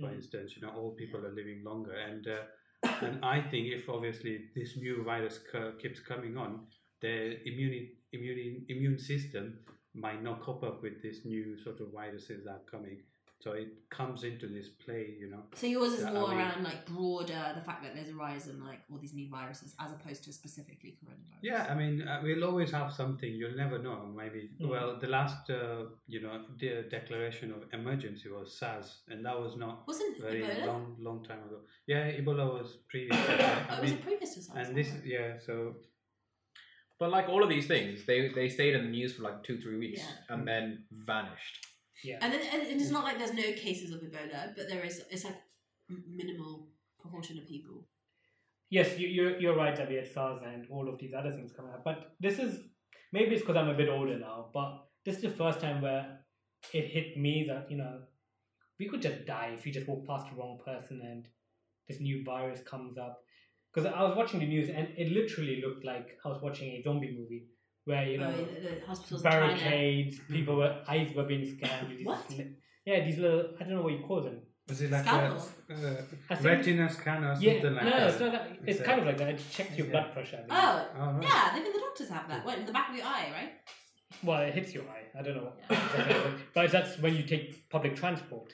[0.00, 0.14] For Mm.
[0.16, 2.44] instance, you know, old people are living longer, and uh,
[3.02, 6.66] and I think if obviously this new virus cur- keeps coming on,
[7.00, 7.14] the
[7.48, 9.60] immune immune immune system
[9.94, 13.02] might not cope up with this new sort of viruses that are coming.
[13.42, 15.42] So it comes into this play, you know.
[15.60, 18.64] So yours is more mean- around like broader the fact that there's a rise in
[18.64, 21.42] like all these new viruses as opposed to specifically coronavirus.
[21.42, 23.30] Yeah, I mean, uh, we'll always have something.
[23.34, 23.98] You'll never know.
[24.16, 24.42] Maybe.
[24.60, 24.68] Mm.
[24.68, 29.56] Well, the last, uh, you know, de- declaration of emergency was SARS, and that was
[29.56, 30.66] not Wasn't very Ebola?
[30.66, 31.58] long, long time ago.
[31.88, 33.20] Yeah, Ebola was previous.
[33.26, 33.66] to that.
[33.70, 34.68] Oh, I was mean, it previous to SARS?
[34.68, 35.38] and this, yeah.
[35.46, 35.54] So
[37.00, 39.56] But like all of these things, they they stayed in the news for like two
[39.62, 40.32] three weeks Yeah.
[40.34, 41.66] and then vanished.
[42.02, 42.18] Yeah.
[42.20, 45.02] And, then, and it's not like there's no cases of Ebola, but there is.
[45.10, 45.36] It's like
[45.88, 46.68] minimal
[47.00, 47.86] proportion of people.
[48.70, 51.72] Yes, you, you're, you're right we had SARS and all of these other things coming
[51.72, 51.84] up.
[51.84, 52.58] But this is
[53.12, 56.20] maybe it's because I'm a bit older now, but this is the first time where
[56.72, 58.00] it hit me that, you know,
[58.78, 61.28] we could just die if you just walk past the wrong person and
[61.88, 63.20] this new virus comes up.
[63.72, 66.82] Because I was watching the news and it literally looked like I was watching a
[66.82, 67.46] zombie movie
[67.84, 69.46] where, you know, oh, the, the hospitals in China.
[69.46, 71.88] barricades, people were, eyes were being scanned.
[72.04, 72.24] What?
[72.84, 74.40] Yeah, these little, I don't know what you call them.
[74.68, 75.48] Was it like Scalpel.
[75.70, 78.08] a, I uh, think- retina scan or Yeah, something like no, that?
[78.10, 78.48] it's not that.
[78.64, 79.28] It's It's kind of like that.
[79.30, 79.92] It checks your Yeah.
[79.92, 80.44] blood pressure.
[80.48, 81.22] Oh, Oh, right.
[81.22, 82.44] yeah, even the doctors have that.
[82.46, 83.52] What, in the back of your eye, right?
[84.22, 85.04] Well, it hits your eye.
[85.18, 85.52] I don't know.
[86.54, 88.52] but that's when you take public transport.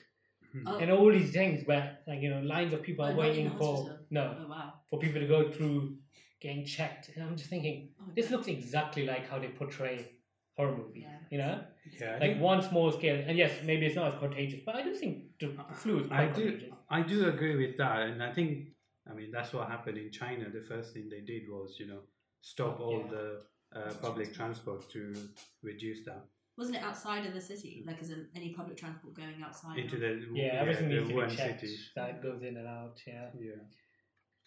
[0.65, 3.51] Oh, And all these things where, like, you know, lines of people Oh, are waiting
[3.51, 3.99] for.
[4.09, 4.73] No, oh wow.
[4.89, 5.97] for people to go through
[6.41, 7.09] getting checked.
[7.15, 8.35] And I'm just thinking, Oh, this God.
[8.37, 10.11] looks exactly like how they portray
[10.55, 11.03] horror movies.
[11.05, 11.17] Yeah.
[11.31, 11.61] You know?
[11.99, 13.23] Yeah, I Like think- one small scale.
[13.27, 16.15] And yes, maybe it's not as contagious, but I do think the flu is I
[16.27, 16.73] quite do, contagious.
[16.89, 18.69] I do agree with that, and I think,
[19.09, 20.49] I mean, that's what happened in China.
[20.49, 22.01] The first thing they did was, you know,
[22.41, 23.11] stop all Yeah.
[23.15, 25.13] the uh, public transport to
[25.61, 26.25] reduce that
[26.57, 27.83] Wasn't it outside of the city?
[27.87, 29.77] Like, as in any public transport going outside?
[29.77, 31.61] into the Yeah, everything the needs to be checked.
[31.61, 31.91] cities.
[31.95, 33.29] That goes in and out, yeah.
[33.39, 33.61] Yeah,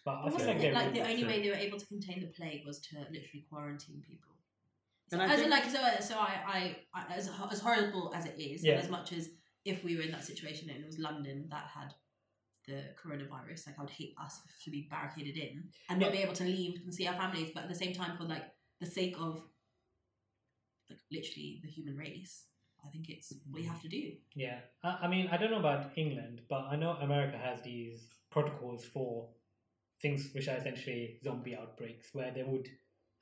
[0.05, 2.19] But I Wasn't like it like the only so- way they were able to contain
[2.21, 4.31] the plague was to literally quarantine people?
[5.09, 7.59] So, And I as in, think- like, so, uh, so I, I, I as, as
[7.61, 8.73] horrible as it is, Yeah.
[8.73, 9.29] and as much as
[9.65, 11.93] if we were in that situation and it was London that had
[12.67, 16.33] the coronavirus, like I would hate us to be barricaded in and not be able
[16.33, 18.43] to leave and see our families, but at the same time, for like
[18.81, 19.41] the sake of
[20.89, 22.45] like literally the human race,
[22.85, 24.11] I think it's what you have to do.
[24.35, 28.07] Yeah, I, I mean, I don't know about England, but I know America has these
[28.31, 29.29] protocols for
[30.03, 32.67] things which are essentially zombie outbreaks, where they would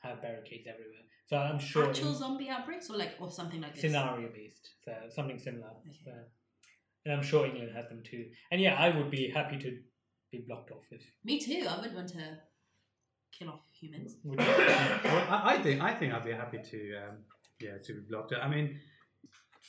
[0.03, 1.05] have barricades everywhere.
[1.27, 3.83] So I'm sure Actual zombie outbreaks or like or something like this.
[3.83, 5.67] scenario based, so something similar.
[5.87, 5.95] Okay.
[6.03, 6.11] So,
[7.05, 8.25] and I'm sure England has them too.
[8.51, 9.77] And yeah, I would be happy to
[10.33, 11.01] be blocked off if.
[11.23, 11.65] Me too.
[11.69, 12.37] I wouldn't want to
[13.37, 14.17] kill off humans.
[14.25, 17.17] Would well, I, I think I think I'd be happy to um,
[17.61, 18.33] yeah to be blocked.
[18.33, 18.79] I mean,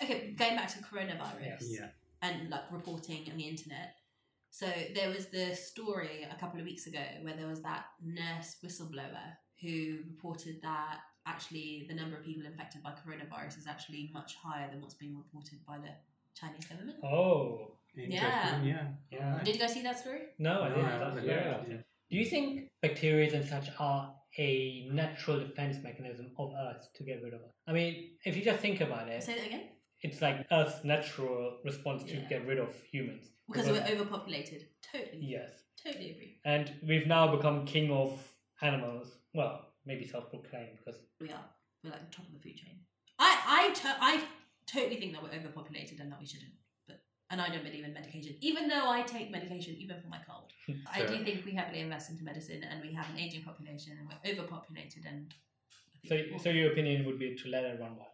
[0.02, 1.88] Okay, going back to coronavirus yeah,
[2.22, 3.94] and like reporting on the internet.
[4.54, 8.56] So there was the story a couple of weeks ago where there was that nurse
[8.62, 9.24] whistleblower
[9.62, 14.70] who reported that actually the number of people infected by coronavirus is actually much higher
[14.70, 15.88] than what's being reported by the
[16.38, 16.98] Chinese government.
[17.02, 18.64] oh interesting.
[18.64, 19.40] Yeah, Yeah.
[19.42, 20.20] Did you guys see that story?
[20.38, 20.84] no, I didn't.
[20.84, 21.70] I That's haven't.
[21.70, 21.76] Yeah.
[22.10, 27.22] Do you think bacteria and such are a natural defense mechanism of Earth to get
[27.22, 27.50] rid of it?
[27.66, 29.68] I mean, if you just think about it, Say that again.
[30.02, 32.28] it's like Earth's natural response to Yeah.
[32.28, 33.30] get rid of humans.
[33.52, 34.66] Because we're overpopulated.
[34.92, 35.18] Totally.
[35.20, 35.50] Yes.
[35.82, 36.38] Totally agree.
[36.44, 38.20] And we've now become king of
[38.60, 39.08] animals.
[39.34, 41.44] Well, maybe self-proclaimed because We are.
[41.82, 42.78] We're like the top of the food chain.
[43.18, 43.30] I
[43.70, 44.24] I to- I
[44.66, 46.52] totally think that we're overpopulated and that we shouldn't.
[46.86, 50.20] But and I don't believe in medication, even though I take medication even for my
[50.28, 50.52] cold.
[50.92, 54.08] I do think we heavily invest into medicine, and we have an aging population, and
[54.08, 55.04] we're overpopulated.
[55.06, 55.34] And
[56.08, 58.08] so so your opinion would be to let it run wild.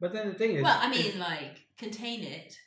[0.00, 2.58] but then the thing is, well, I mean, if- like contain it,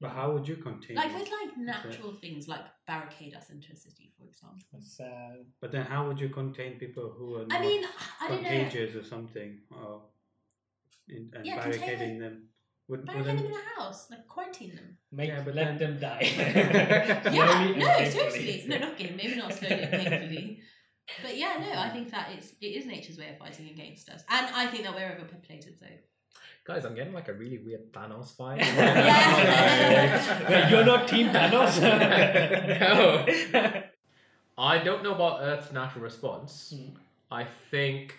[0.00, 0.96] but how would you contain?
[0.96, 1.14] like it?
[1.18, 4.64] with like natural things, like barricade us into a city, for example.
[4.78, 7.84] It's, uh, But then, how would you contain people who are I not mean,
[8.20, 8.48] I don't know.
[8.48, 10.02] contagious or something, or
[11.08, 12.48] in, and Yeah, barricading them?
[12.88, 14.96] Would, Barricade them in a house, like quarantine them.
[15.12, 16.20] make Yeah, but let then- them die.
[17.32, 18.10] yeah, no, painfully.
[18.10, 20.60] seriously, no, not game, maybe not slowly and painfully.
[21.22, 24.22] But yeah, no, I think that it's it is nature's way of fighting against us,
[24.30, 25.78] and I think that we're overpopulated.
[25.78, 25.86] So
[26.64, 28.58] Guys, I'm getting like a really weird Thanos vibe.
[28.66, 30.48] Yeah.
[30.50, 31.80] Wait, you're not Team Thanos.
[32.80, 33.82] No.
[34.58, 36.74] I don't know about Earth's natural response.
[36.76, 36.96] Hmm.
[37.30, 38.14] I think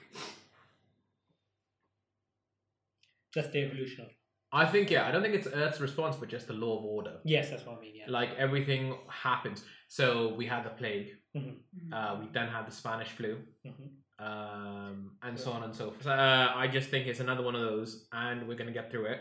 [3.34, 4.12] Just the evolution of.
[4.52, 7.18] I think yeah, I don't think it's Earth's response, but just the law of order.
[7.24, 7.94] Yes, that's what I mean.
[7.96, 8.06] Yeah.
[8.08, 9.64] Like everything happens.
[9.88, 11.18] So we had the plague.
[11.38, 11.58] Mhm.
[11.94, 13.90] Uh, we then had the Spanish flu, Mhm.
[14.20, 16.08] Um, and so on and so forth.
[16.08, 19.20] Uh, I just think it's another one of those, and we're gonna get through it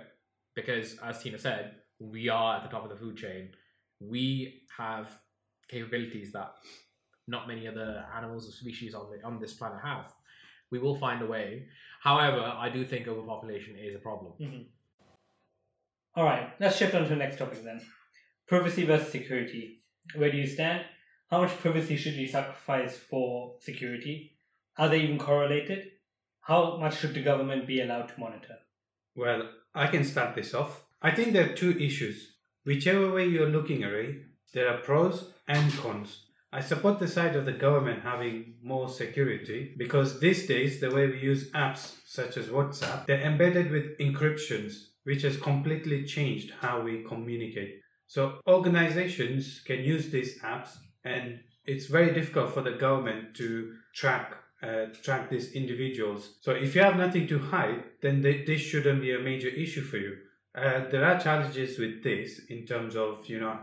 [0.55, 3.51] because, as Tina said, we are at the top of the food chain.
[4.01, 5.09] We have
[5.69, 6.53] capabilities that
[7.27, 10.13] not many other animals or species on the on this planet have.
[10.71, 11.67] We will find a way.
[12.03, 14.33] However, I do think overpopulation is a problem.
[16.15, 17.81] All right, let's shift on to the next topic then.
[18.49, 19.83] Privacy versus security.
[20.17, 20.85] Where do you stand?
[21.31, 24.33] How much privacy should you sacrifice for security?
[24.79, 25.89] Are they even correlated?
[26.43, 28.59] How much should the government be allowed to monitor?
[29.17, 30.85] Well, I can start this off.
[31.03, 32.37] I think there are two issues.
[32.65, 34.17] Whichever way you're looking at it,
[34.55, 36.27] there are pros and cons.
[36.53, 41.09] I support the side of the government having more security because these days, the way
[41.09, 46.81] we use apps such as WhatsApp, they're embedded with encryptions, which has completely changed how
[46.81, 47.81] we communicate.
[48.07, 50.71] So, organizations can use these apps,
[51.05, 56.35] and it's very difficult for the government to track uh, track these individuals.
[56.41, 59.83] So if you have nothing to hide, then th- this shouldn't be a major issue
[59.83, 60.17] for you.
[60.55, 63.59] Uh, there are challenges with this in terms of you know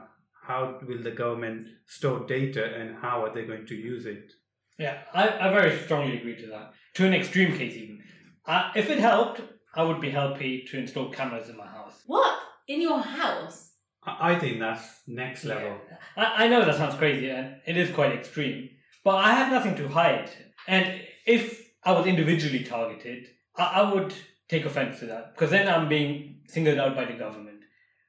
[0.48, 4.32] how will the government store data and how are they going to use it.
[4.78, 6.74] Yeah, I, I very strongly agree to that.
[6.96, 8.04] To an extreme case, even.
[8.46, 9.42] Uh, if it helped,
[9.74, 12.04] I would be happy to install cameras in my house.
[12.06, 13.72] What in your house?
[14.04, 15.78] I I think that's next level.
[16.16, 18.70] I, I know that sounds crazy and it is quite extreme,
[19.04, 20.30] but I have nothing to hide.
[20.68, 24.14] And if I was individually targeted, I, I would
[24.50, 27.62] take offense to that because then I'm being singled out by the government.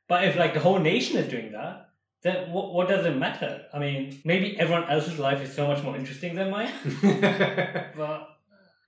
[0.08, 1.88] But if like the whole nation is doing that,
[2.22, 3.62] then what, what does it matter?
[3.72, 6.72] I mean, maybe everyone else's life is so much more interesting than mine.
[7.96, 8.28] But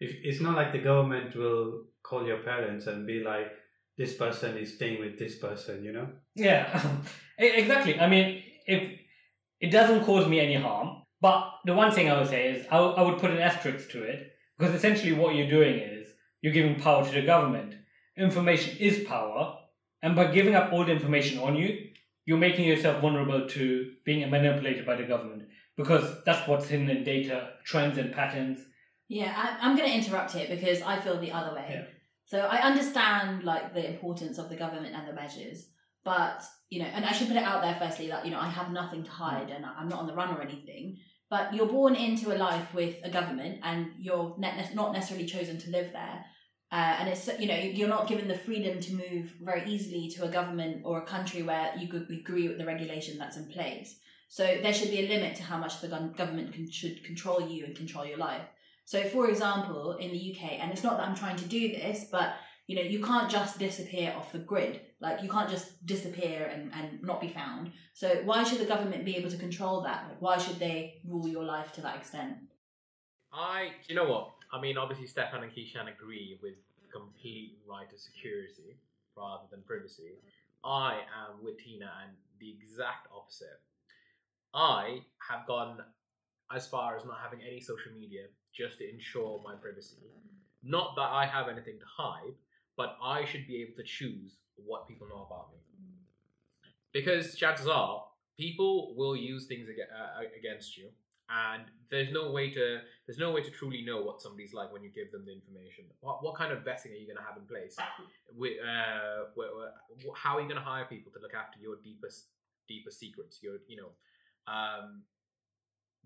[0.00, 3.48] If, it's not like the government will call your parents and be like,
[3.96, 6.08] this person is staying with this person, you know?
[6.36, 6.80] Yeah,
[7.38, 7.98] exactly.
[7.98, 8.92] I mean, if
[9.60, 12.76] it doesn't cause me any harm, but the one thing I would say is I,
[12.76, 16.08] w- I would put an asterisk to it because essentially what you're doing is
[16.40, 17.74] you're giving power to the government.
[18.16, 19.56] Information is power,
[20.02, 21.88] and by giving up all the information on you,
[22.24, 25.44] you're making yourself vulnerable to being manipulated by the government
[25.76, 28.58] because that's what's hidden in data, trends, and patterns.
[29.08, 31.66] Yeah, I, I'm going to interrupt here because I feel the other way.
[31.70, 31.84] Yeah.
[32.26, 35.68] So I understand like the importance of the government and the measures,
[36.04, 38.48] but you know, and I should put it out there firstly that you know I
[38.48, 40.98] have nothing to hide and I'm not on the run or anything.
[41.30, 45.70] But you're born into a life with a government, and you're not necessarily chosen to
[45.70, 46.24] live there.
[46.70, 50.24] Uh, and it's you know you're not given the freedom to move very easily to
[50.24, 53.98] a government or a country where you could agree with the regulation that's in place.
[54.28, 57.64] So there should be a limit to how much the government can, should control you
[57.64, 58.42] and control your life.
[58.84, 62.06] So, for example, in the UK, and it's not that I'm trying to do this,
[62.10, 62.34] but
[62.68, 64.82] you know, you can't just disappear off the grid.
[65.00, 67.72] Like, you can't just disappear and, and not be found.
[67.94, 70.04] So, why should the government be able to control that?
[70.06, 72.36] Like, why should they rule your life to that extent?
[73.32, 74.34] I, you know what?
[74.52, 76.54] I mean, obviously, Stefan and Keishan agree with
[76.92, 78.76] complete right to security
[79.16, 80.12] rather than privacy.
[80.62, 83.60] I am with Tina and the exact opposite.
[84.52, 85.78] I have gone
[86.54, 89.96] as far as not having any social media just to ensure my privacy.
[90.62, 92.34] Not that I have anything to hide,
[92.78, 95.58] but I should be able to choose what people know about me.
[96.92, 98.04] Because chances are,
[98.38, 100.88] people will use things uh, against you,
[101.28, 104.82] and there's no way to there's no way to truly know what somebody's like when
[104.82, 105.84] you give them the information.
[106.00, 107.76] What, what kind of vetting are you going to have in place?
[108.34, 109.28] With, uh,
[110.14, 112.28] how are you going to hire people to look after your deepest
[112.68, 113.40] deepest secrets?
[113.42, 113.90] Your you know,
[114.46, 115.02] um,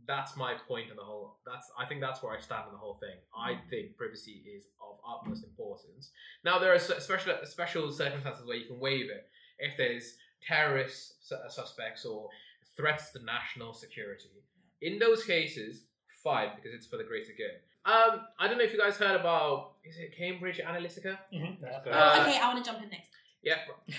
[0.06, 1.36] that's my point in the whole.
[1.46, 3.16] That's I think that's where I stand in the whole thing.
[3.36, 6.10] I think privacy is of utmost importance.
[6.44, 9.28] Now there are special special circumstances where you can waive it
[9.58, 10.14] if there's
[10.46, 11.14] terrorist
[11.48, 12.28] suspects or
[12.76, 14.42] threats to national security.
[14.80, 15.84] In those cases,
[16.24, 17.60] fine because it's for the greater good.
[17.84, 21.18] Um, I don't know if you guys heard about is it Cambridge Analytica?
[21.34, 21.62] Mm-hmm.
[21.62, 23.11] That's Oh, Uh, okay, I want to jump in next.
[23.42, 23.56] Yeah.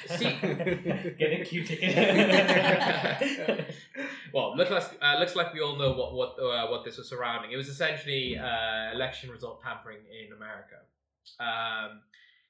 [0.07, 0.25] See,
[1.19, 1.93] Get a Q ticket.
[4.33, 7.09] well, looks like uh, looks like we all know what what uh, what this was
[7.09, 7.51] surrounding.
[7.51, 10.77] It was essentially uh, election result tampering in America.
[11.39, 12.01] Um,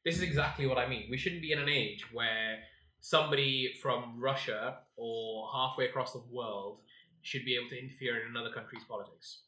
[0.06, 1.08] this is exactly what I mean.
[1.10, 2.60] We shouldn't be in an age where
[3.00, 6.80] somebody from Russia or halfway across the world
[7.22, 9.44] should be able to interfere in another country's politics.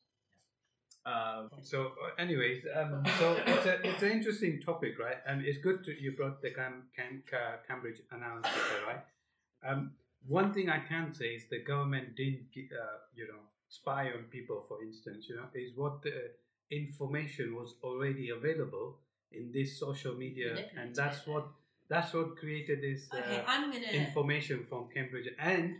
[1.05, 5.17] Um, So, uh, anyways, um, so it's a it's an interesting topic, right?
[5.27, 9.03] And it's good to you brought the Cam, Cam, Ca- Cambridge Analytica, right?
[9.63, 9.91] Um,
[10.27, 14.65] one thing I can say is the government didn't, uh, you know, spy on people,
[14.67, 15.27] for instance.
[15.29, 16.31] You know, is what the
[16.71, 18.97] information was already available
[19.31, 21.45] in this social media, and that's what
[21.87, 23.01] that's what created this.
[23.13, 23.85] Uh, Okay, I'm gonna.
[24.05, 25.75] information from Cambridge and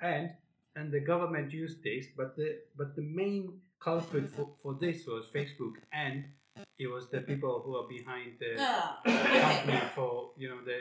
[0.00, 0.30] and
[0.76, 5.24] and the government used this, but the but the main culprit for, for this was
[5.34, 6.24] Facebook and
[6.78, 10.78] it was the people who are behind the Ah, uh, company for you know the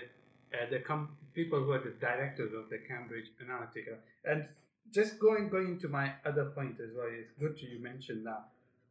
[0.57, 3.95] uh, the com- people who are the directors of the Cambridge Analytica.
[4.25, 4.47] And
[4.91, 8.43] just going going to my other point as well it's good to you mentioned that.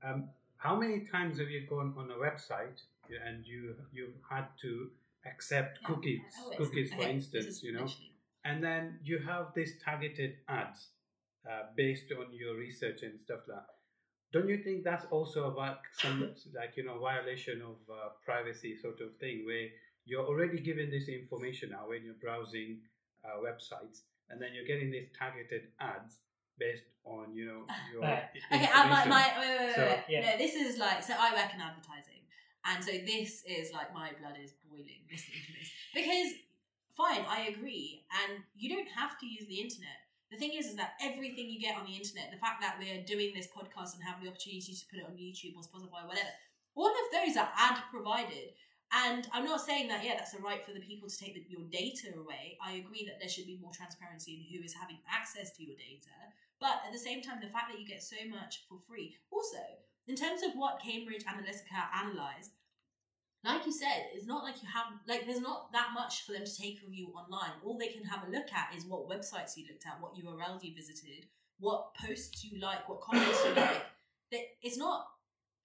[0.02, 2.78] Um, how many times have you gone on a website
[3.26, 4.90] and you you had to
[5.26, 7.88] accept cookies Oh, cookies for okay, instance you know?
[8.44, 10.80] and then you have this targeted ads
[11.48, 13.66] uh, based on your research and stuff like that.
[14.32, 19.00] Don't you think that's also about some like you know violation of uh, privacy sort
[19.00, 19.68] of thing where
[20.04, 22.78] you're already given this information now when you're browsing
[23.24, 26.18] uh, websites and then you're getting these targeted ads
[26.58, 27.62] based on you know
[27.92, 28.24] your Right.
[28.52, 30.20] Okay, my, my, wait, wait, wait, So- Yeah.
[30.32, 32.14] No, this is like, so I work in advertising.
[32.64, 35.70] And so this is like, my blood is boiling listening to this.
[35.94, 36.32] Because,
[36.96, 38.04] fine, I agree.
[38.12, 40.04] And you don't have to use the internet.
[40.30, 43.04] The thing is, is that everything you get on the internet, the fact that we're
[43.04, 46.08] doing this podcast and have the opportunity to put it on YouTube or Spotify, or
[46.08, 46.32] whatever,
[46.76, 48.52] all of those are ad provided.
[48.92, 51.44] And I'm not saying that, yeah, that's a right for the people to take the,
[51.48, 52.56] your data away.
[52.64, 55.76] I agree that there should be more transparency in who is having access to your
[55.76, 56.12] data.
[56.60, 59.16] But at the same time, the fact that you get so much for free.
[59.30, 59.60] Also,
[60.08, 62.52] in terms of what Cambridge Analytica analysed,
[63.44, 66.44] like you said, it's not like you have like there's not that much for them
[66.44, 67.52] to take from you online.
[67.64, 70.64] All they can have a look at is what websites you looked at, what URLs
[70.64, 71.26] you visited,
[71.58, 73.82] what posts you like, what comments you like.
[74.30, 75.08] That it's not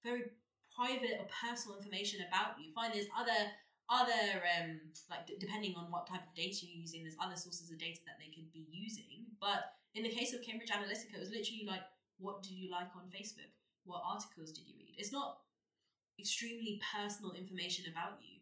[0.05, 0.23] very
[0.71, 2.71] private or personal information about you.
[2.71, 3.51] Find there's other
[3.89, 7.71] other um like d- depending on what type of data you're using, there's other sources
[7.71, 9.27] of data that they could be using.
[9.41, 11.83] But in the case of Cambridge Analytica, it was literally like,
[12.19, 13.51] what did you like on Facebook?
[13.83, 14.95] What articles did you read?
[14.97, 15.43] It's not
[16.19, 18.39] extremely personal information about you,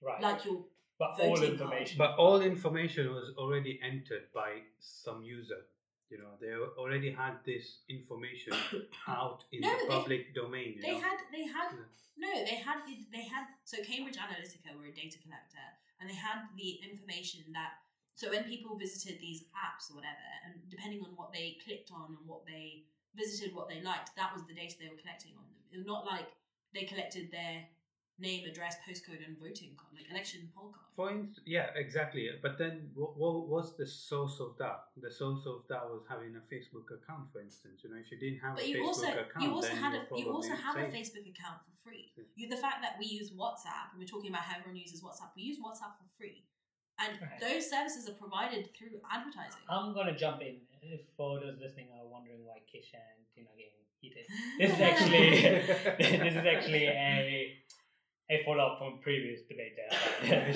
[0.00, 0.20] Right.
[0.20, 0.64] like your
[0.98, 1.98] but all voting information.
[1.98, 5.66] But all information was already entered by some user.
[6.10, 8.52] You know, they already had this information
[9.08, 10.74] out in No, the they- public domain.
[10.76, 11.00] You They know?
[11.00, 11.90] had, they had, Yeah.
[12.16, 13.46] no, they had, the, they had.
[13.64, 15.66] So Cambridge Analytica were a data collector,
[15.98, 17.80] and they had the information that.
[18.14, 22.14] So when people visited these apps or whatever, and depending on what they clicked on
[22.16, 22.84] and what they
[23.16, 25.58] visited, what they liked, that was the data they were collecting on them.
[25.72, 26.28] It was not like
[26.74, 27.64] they collected their
[28.18, 30.86] name, address, postcode, and voting card, like election poll card.
[30.94, 32.30] For instance, yeah, exactly.
[32.42, 34.86] But then, what, what was the source of that?
[34.96, 37.82] The source of that was having a Facebook account, for instance.
[37.82, 39.76] You know, if you didn't have But a you Facebook also account, you also then
[39.82, 40.96] had you're a, you also probably have a.
[40.96, 42.12] Facebook account for free.
[42.14, 42.24] Yeah.
[42.38, 45.34] You the fact that we use WhatsApp and we're talking about how everyone uses WhatsApp,
[45.34, 46.46] we use WhatsApp for free,
[47.02, 47.42] and Right.
[47.42, 49.62] those services are provided through advertising.
[49.68, 50.62] I'm gonna jump in.
[50.86, 53.50] If for those listening are wondering why Kish and Tina
[54.10, 54.26] getting heated,
[54.58, 55.30] this is actually
[56.24, 57.52] this is actually a
[58.30, 60.46] a follow up from previous debate there.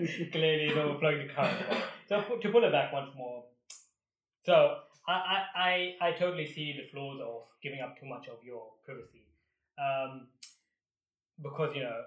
[0.00, 1.68] which Clearly, is overflowing the current.
[1.70, 1.82] one.
[2.08, 3.44] So to pull it back once more.
[4.44, 4.76] So
[5.08, 8.64] I, I, I, I totally see the flaws of giving up too much of your
[8.84, 9.24] privacy,
[9.78, 10.28] um,
[11.42, 12.02] because you know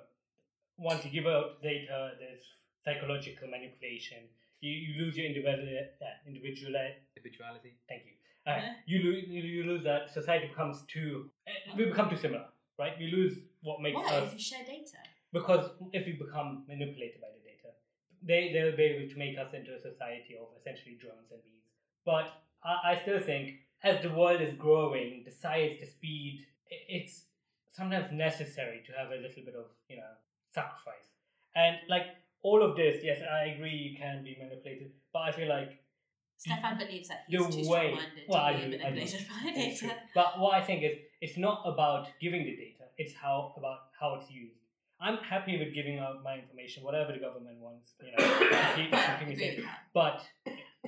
[0.78, 2.44] once you give out data, there's
[2.84, 4.30] psychological manipulation.
[4.62, 5.68] You, you lose your individual
[6.02, 6.74] uh, individual
[7.16, 7.74] Individuality.
[7.90, 8.15] Thank you.
[8.48, 12.46] Uh, you lose you, lose that society becomes too uh, we become too similar,
[12.78, 12.94] right?
[13.00, 14.06] We lose what makes Why?
[14.06, 14.98] us If you share data,
[15.34, 17.70] because if we become manipulated by the data,
[18.22, 21.66] they they'll be able to make us into a society of essentially drones and bees.
[22.06, 22.28] But
[22.64, 27.26] I, I still think as the world is growing, the size, the speed, it's
[27.72, 30.14] sometimes necessary to have a little bit of you know
[30.54, 31.08] sacrifice.
[31.56, 32.08] And like
[32.44, 35.80] all of this, yes, I agree you can be manipulated, but I feel like
[36.38, 36.80] Stefan mm-hmm.
[36.80, 38.78] believes that he's the too way- strong-minded well, I to I be do.
[38.78, 39.96] manipulated by data.
[40.14, 44.16] But what I think is, it's not about giving the data; it's how about how
[44.16, 44.60] it's used.
[45.00, 49.28] I'm happy with giving out my information, whatever the government wants, you know, keep, keep
[49.28, 49.66] me safe.
[49.94, 50.26] But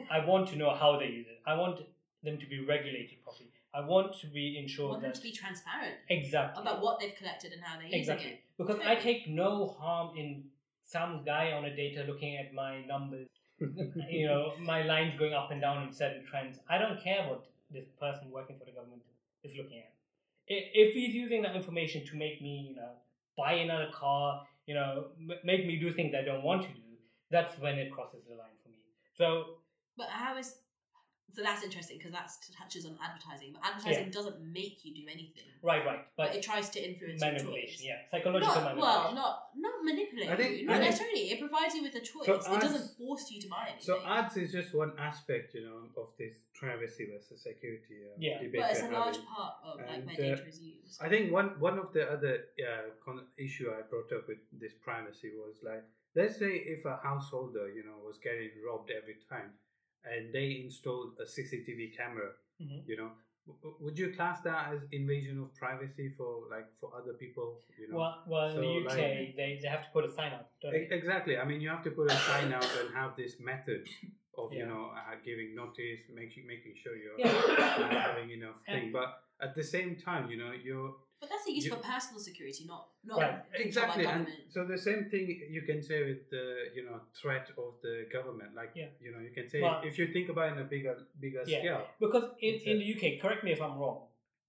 [0.09, 1.41] I want to know how they use it.
[1.45, 1.81] I want
[2.23, 3.49] them to be regulated properly.
[3.73, 7.15] I want to be ensured want them that to be transparent exactly about what they've
[7.15, 8.39] collected and how they're using exactly it.
[8.57, 10.45] because I take no harm in
[10.83, 13.27] some guy on a data looking at my numbers
[14.09, 16.59] you know, my lines going up and down in certain trends.
[16.69, 19.01] I don't care what this person working for the government
[19.43, 19.93] is looking at.
[20.47, 22.91] If he's using that information to make me, you know,
[23.37, 26.81] buy another car, you know, m- make me do things I don't want to do,
[27.29, 28.77] that's when it crosses the line for me.
[29.17, 29.57] So,
[29.97, 30.55] But how is
[31.37, 33.53] so that's interesting because that touches on advertising.
[33.53, 37.21] But advertising doesn't make you do anything, right, right, but, but, it tries to influence
[37.21, 37.85] your manipulation, choice.
[37.85, 38.81] yeah, psychological Not, manipulation.
[38.81, 39.33] well, not
[39.65, 40.65] not manipulate I think- you.
[40.65, 41.23] Not I think- necessarily.
[41.33, 42.25] It provides you with a choice.
[42.25, 43.85] So it ads- doesn't force you to buy anything.
[43.89, 48.41] So ads is just one aspect, you know, of this privacy versus security uh, Yeah.
[48.41, 48.61] debate.
[48.61, 49.29] but it's a large having.
[49.35, 50.97] part of like And, where uh, data is used.
[51.05, 52.33] I think one one of the other
[52.69, 55.83] uh, con- issue I brought up with this privacy was like,
[56.19, 59.49] let's say if a householder, you know, was getting robbed every time,
[60.13, 62.29] and they installed a CCTV camera,
[62.61, 62.87] Mhm.
[62.87, 63.11] you know,
[63.79, 67.61] would you class that as invasion of privacy for like for other people?
[67.79, 70.33] You know, Well, well in the UK, like- they, they have to put a sign
[70.33, 71.37] up, don't E- Exactly.
[71.37, 73.87] I mean, you have to put a sign out and have this method
[74.37, 78.01] of you know uh, giving notice, making making sure you're Yeah.
[78.09, 78.91] having enough And- thing.
[78.99, 82.19] But at the same time, you know, you're But that's a use you- for personal
[82.19, 83.39] security, not not Right.
[83.67, 84.03] exactly.
[84.05, 84.51] By And government.
[84.51, 86.45] so the same thing you can say with the
[86.75, 88.53] you know threat of the government.
[88.55, 88.89] Like Yeah.
[89.01, 91.43] you know, you can say Well- if you think about it in a bigger bigger
[91.47, 91.59] Yeah.
[91.59, 91.81] scale.
[91.99, 93.99] Because in, in the UK, correct me if I'm wrong,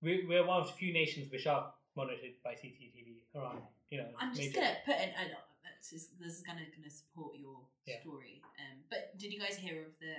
[0.02, 4.10] we, we're one of the few nations which are monitored by CCTV around, you know,
[4.18, 5.10] I'm just major- gonna put in.
[5.22, 5.40] I know,
[5.80, 8.00] this is, this is gonna gonna support your Yeah.
[8.02, 8.42] story.
[8.60, 10.14] Um, but did you guys hear of the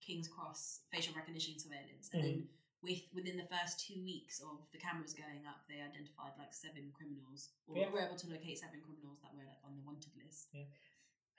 [0.00, 2.10] King's Cross facial recognition surveillance?
[2.12, 2.40] And Mm-hmm.
[2.40, 2.48] then
[2.84, 6.92] with within the first two weeks of the cameras going up, they identified like seven
[6.96, 7.88] criminals, or Yeah.
[7.90, 10.48] were able to locate seven criminals that were like on the wanted list.
[10.52, 10.64] Yeah.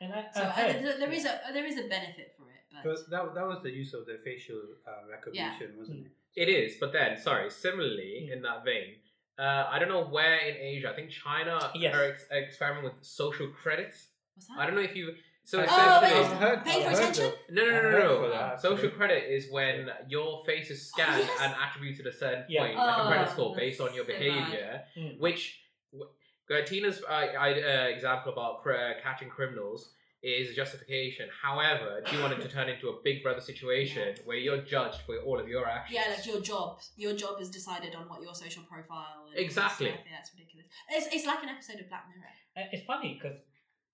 [0.01, 2.49] And I, So I uh, heard- there- there is a there is a benefit for
[2.51, 6.05] it, but that, that was the use of the facial uh, recognition, wasn't Mm.
[6.07, 6.11] it?
[6.43, 8.33] It is, but then, sorry, similarly, Mm.
[8.33, 8.97] in that vein,
[9.37, 11.95] uh, I don't know where in Asia, I think China Yes.
[11.95, 14.09] are ex- experimenting with social credits.
[14.33, 14.57] what's that?
[14.59, 15.15] I don't know if you.
[15.45, 17.31] So I- Oh, wait, heard, pay for I've attention?
[17.51, 18.55] No, no, no, no, no.
[18.59, 21.39] Social credit is when your face is scanned yes.
[21.41, 22.61] and attributed a certain Yeah.
[22.61, 25.19] point, like a credit Oh, score based on your so behavior, Mm.
[25.19, 26.11] which w-
[26.47, 31.27] Uh, Tina's uh, uh, example about cr- uh, catching criminals is a justification.
[31.41, 35.01] However, do you want it to turn into a Big Brother situation where you're judged
[35.07, 35.95] for all of your actions?
[35.97, 36.79] Yeah, like your job.
[36.97, 39.25] Your job is decided on what your social profile.
[39.29, 39.87] And Exactly.
[39.89, 39.99] Stuff.
[40.11, 40.67] Yeah, it's ridiculous.
[40.89, 42.33] It's, it's like an episode of Black Mirror.
[42.57, 43.37] Uh, It's funny because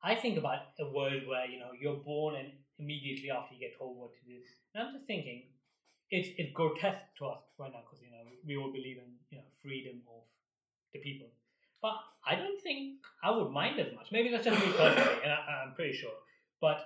[0.04, 2.50] I think about a world where you know you're born and
[2.80, 4.38] immediately after you get told what to do,
[4.74, 5.44] and I'm just thinking
[6.10, 9.38] it's it's grotesque to us right now because you know we all believe in you
[9.38, 10.24] know freedom of
[10.94, 11.28] the people,
[11.82, 11.96] but
[12.26, 14.08] I don't think I would mind as much.
[14.12, 16.12] Maybe that's just me personally, and I, I'm pretty sure.
[16.60, 16.80] But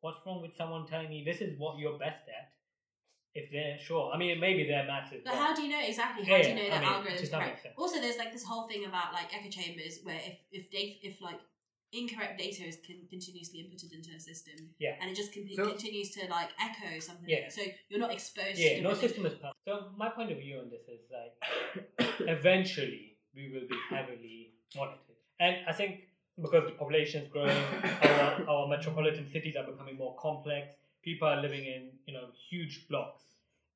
[0.00, 2.52] what's wrong with someone telling me this is what you're best at?
[3.32, 5.20] If they're sure, I mean, maybe they're massive.
[5.24, 6.24] But but- how do you know exactly?
[6.24, 7.66] How Yeah, do you know I that mean, algorithm is correct?
[7.76, 11.20] Also, there's like this whole thing about like echo chambers where if if data if
[11.20, 11.38] like
[11.92, 14.96] incorrect data is con- continuously inputted into a system, Yeah.
[15.00, 17.28] and it just con- So- continues to like echo something.
[17.28, 17.48] Yeah.
[17.48, 18.58] So you're not exposed.
[18.58, 19.56] yeah, to no system is perfect.
[19.66, 21.34] So my point of view on this is like
[22.20, 24.98] eventually we will be heavily monitored.
[25.38, 26.02] And I think
[26.40, 27.56] because the population is growing,
[28.02, 30.74] our, our metropolitan cities are becoming more complex.
[31.02, 33.22] People are living in you know huge blocks,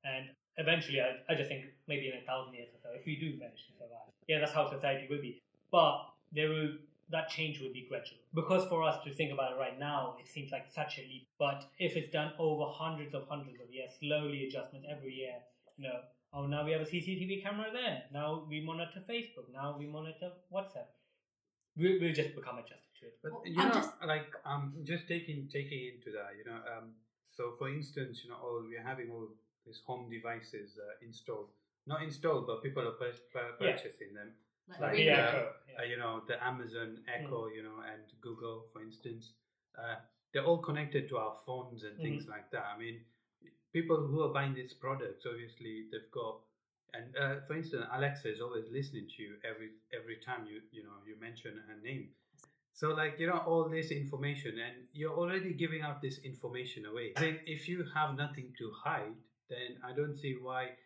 [0.03, 3.15] and eventually, I, I just think maybe in a thousand years or so, if we
[3.15, 5.41] do manage to survive, yeah, that's how society will be.
[5.71, 6.69] But there will
[7.09, 10.27] that change will be gradual because for us to think about it right now, it
[10.27, 11.27] seems like such a leap.
[11.37, 15.35] But if it's done over hundreds of hundreds of years, slowly adjustments every year,
[15.77, 15.99] you know,
[16.33, 20.31] oh now we have a CCTV camera there, now we monitor Facebook, now we monitor
[20.53, 20.89] WhatsApp.
[21.77, 23.17] We will just become adjusted to it.
[23.21, 26.59] But Well, you I'm know, just- like um, just taking taking into that, you know,
[26.73, 26.93] um,
[27.31, 29.27] so for instance, you know, all we're having all
[29.65, 31.49] these home devices uh, installed,
[31.85, 33.71] not installed, but people are pur- pur- Yeah.
[33.73, 34.31] purchasing them.
[34.67, 35.79] Like, Like, really- yeah, uh, Echo, yeah.
[35.79, 37.09] Uh, you know, the Amazon Mm.
[37.15, 39.33] Echo, you know, and Google, for instance,
[39.77, 39.97] uh,
[40.31, 42.31] they're all connected to our phones and things Mm-hmm.
[42.31, 42.65] like that.
[42.65, 43.05] I mean,
[43.73, 46.41] people who are buying these products, obviously, they've got.
[46.93, 50.81] And uh, for instance, Alexa is always listening to you every every time you you
[50.83, 52.13] know you mention her name.
[52.71, 57.11] So like you know all this information, and you're already giving out this information away.
[57.17, 59.15] I think if you have nothing to hide,
[59.49, 60.77] then I don't see why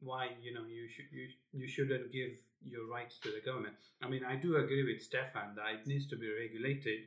[0.00, 2.32] why you know you should you you shouldn't give
[2.62, 3.74] your rights to the government.
[4.02, 7.00] I mean, I do agree with Stefan that it needs to be regulated,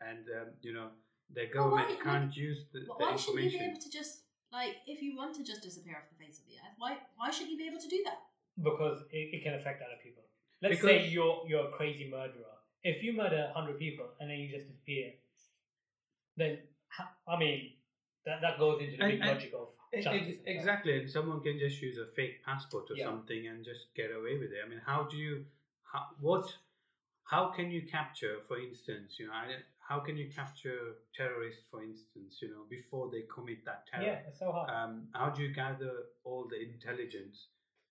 [0.00, 0.88] and um, you know
[1.32, 3.90] the Well, why- government can't use the, But the why shouldn't you be able to
[3.90, 4.22] just
[4.52, 6.74] like if you want to just disappear off the face of the earth?
[6.78, 8.18] Why why should you be able to do that?
[8.62, 10.22] because it, it can affect other people.
[10.62, 12.56] Let's Because- say you're you're a crazy murderer.
[12.82, 15.12] If you murder hundred people and then you just disappear,
[16.36, 16.58] then
[17.28, 17.72] I mean
[18.24, 20.20] that that goes into the And- big and- logic of Ex- justice.
[20.22, 20.54] ex- and stuff.
[20.56, 23.06] Exactly, and someone can just use a fake passport or Yeah.
[23.06, 24.60] something and just get away with it.
[24.64, 25.46] I mean, how do you,
[25.92, 26.46] how, what,
[27.24, 29.56] how can you capture, for instance, you know, I,
[29.88, 34.04] how can you capture terrorists, for instance, you know, before they commit that terror?
[34.04, 34.70] Yeah, it's so hard.
[34.70, 35.92] Um, how do you gather
[36.24, 37.48] all the intelligence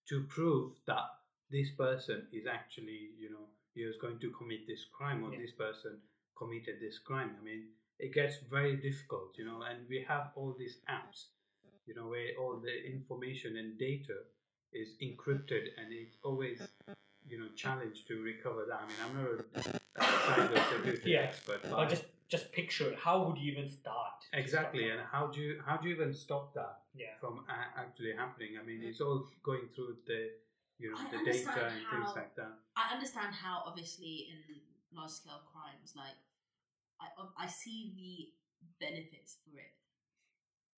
[0.09, 1.07] to prove that
[1.49, 5.39] this person is actually, you know, he is going to commit this crime or Yeah.
[5.41, 6.01] this person
[6.37, 7.35] committed this crime?
[7.39, 11.27] I mean, it gets very difficult, you know, and we have all these apps,
[11.85, 14.17] you know, where all the information and data
[14.73, 16.61] is encrypted and it's always,
[17.27, 18.81] you know, challenged to recover that.
[18.83, 21.21] I mean, I'm not a cybersecurity Yeah.
[21.21, 22.97] expert, but Or just just picture it.
[22.97, 24.25] How would you even start?
[24.33, 26.81] exactly, stop and how do you how do you even stop that?
[26.95, 28.57] yeah, from a- actually happening.
[28.59, 28.87] I mean, mm.
[28.89, 30.31] it's all going through the,
[30.79, 32.53] you know, I the understand data and things like that.
[32.75, 34.39] I understand how obviously in
[34.95, 36.17] large scale crimes, like
[36.99, 37.07] I
[37.37, 38.13] I see the
[38.85, 39.75] benefits for it.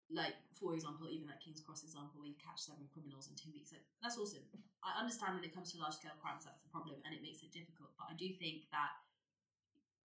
[0.07, 3.51] Like for example, even that King's Cross example where you catch seven criminals in two
[3.51, 4.43] weeks, like that's awesome.
[4.79, 7.43] I understand when it comes to large scale crimes, that's the problem, and it makes
[7.43, 7.91] it difficult.
[7.99, 8.95] But I do think that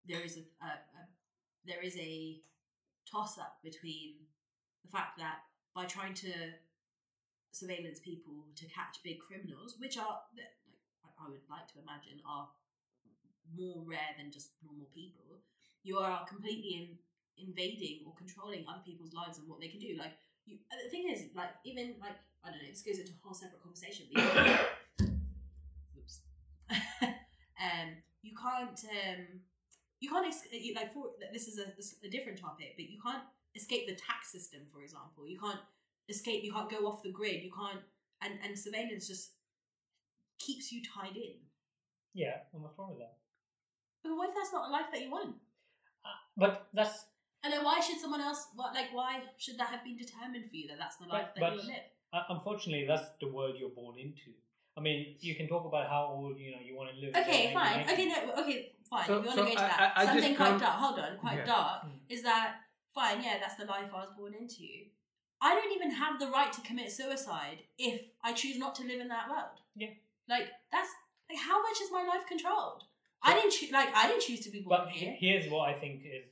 [0.06, 1.00] there is a, a, a
[1.66, 2.40] there is a
[3.10, 4.14] toss up between
[4.84, 5.38] the fact that
[5.74, 6.32] by trying to
[7.52, 10.56] surveillance people to catch big criminals, which are like
[11.04, 12.48] I- I would like to imagine are
[13.54, 15.42] more rare than just normal people.
[15.82, 16.98] You are completely in,
[17.38, 19.96] invading or controlling other people's lives and what they can do.
[19.98, 20.12] Like
[20.46, 23.20] you, uh, the thing is, like even like I don't know, this goes into a
[23.22, 24.06] whole separate conversation.
[25.98, 26.20] Oops.
[27.02, 27.88] um,
[28.22, 29.26] you can't um,
[30.00, 32.88] you can't ex- you, like for this is a, this is a different topic, but
[32.88, 33.22] you can't
[33.54, 35.28] escape the tax system, for example.
[35.28, 35.60] You can't
[36.08, 36.42] escape.
[36.44, 37.42] You can't go off the grid.
[37.42, 37.80] You can't
[38.22, 39.32] and and surveillance just
[40.38, 41.38] keeps you tied in.
[42.14, 42.36] yeah.
[42.52, 43.16] And what's wrong with that?
[44.02, 45.36] But what if that's not a life that you want?
[46.04, 47.06] Uh, but that's
[47.44, 48.48] And then why should someone else?
[48.54, 51.40] What like why should that have been determined for you that that's the life But-
[51.40, 51.86] that but- you live?
[52.12, 54.30] uh, unfortunately that's the world you're born into.
[54.76, 57.14] I mean, you can talk about how old you know you want to live.
[57.14, 57.84] Okay, fine.
[57.84, 57.92] 1990s.
[57.92, 59.06] Okay, no, okay, fine.
[59.06, 60.76] So- if you want so to go to that, I- I just something quite dark.
[60.84, 61.44] Hold on, quite Yeah.
[61.44, 61.98] dark Mm.
[62.08, 62.60] is that
[62.94, 63.22] fine?
[63.22, 64.64] Yeah, that's the life I was born into.
[65.40, 69.00] I don't even have the right to commit suicide if I choose not to live
[69.00, 69.58] in that world.
[69.74, 69.90] Yeah.
[70.28, 70.88] Like that's
[71.28, 72.84] like how much is my life controlled?
[73.22, 73.70] I didn't choose.
[73.72, 75.12] like I didn't choose to be born But here.
[75.18, 76.26] here's what I think is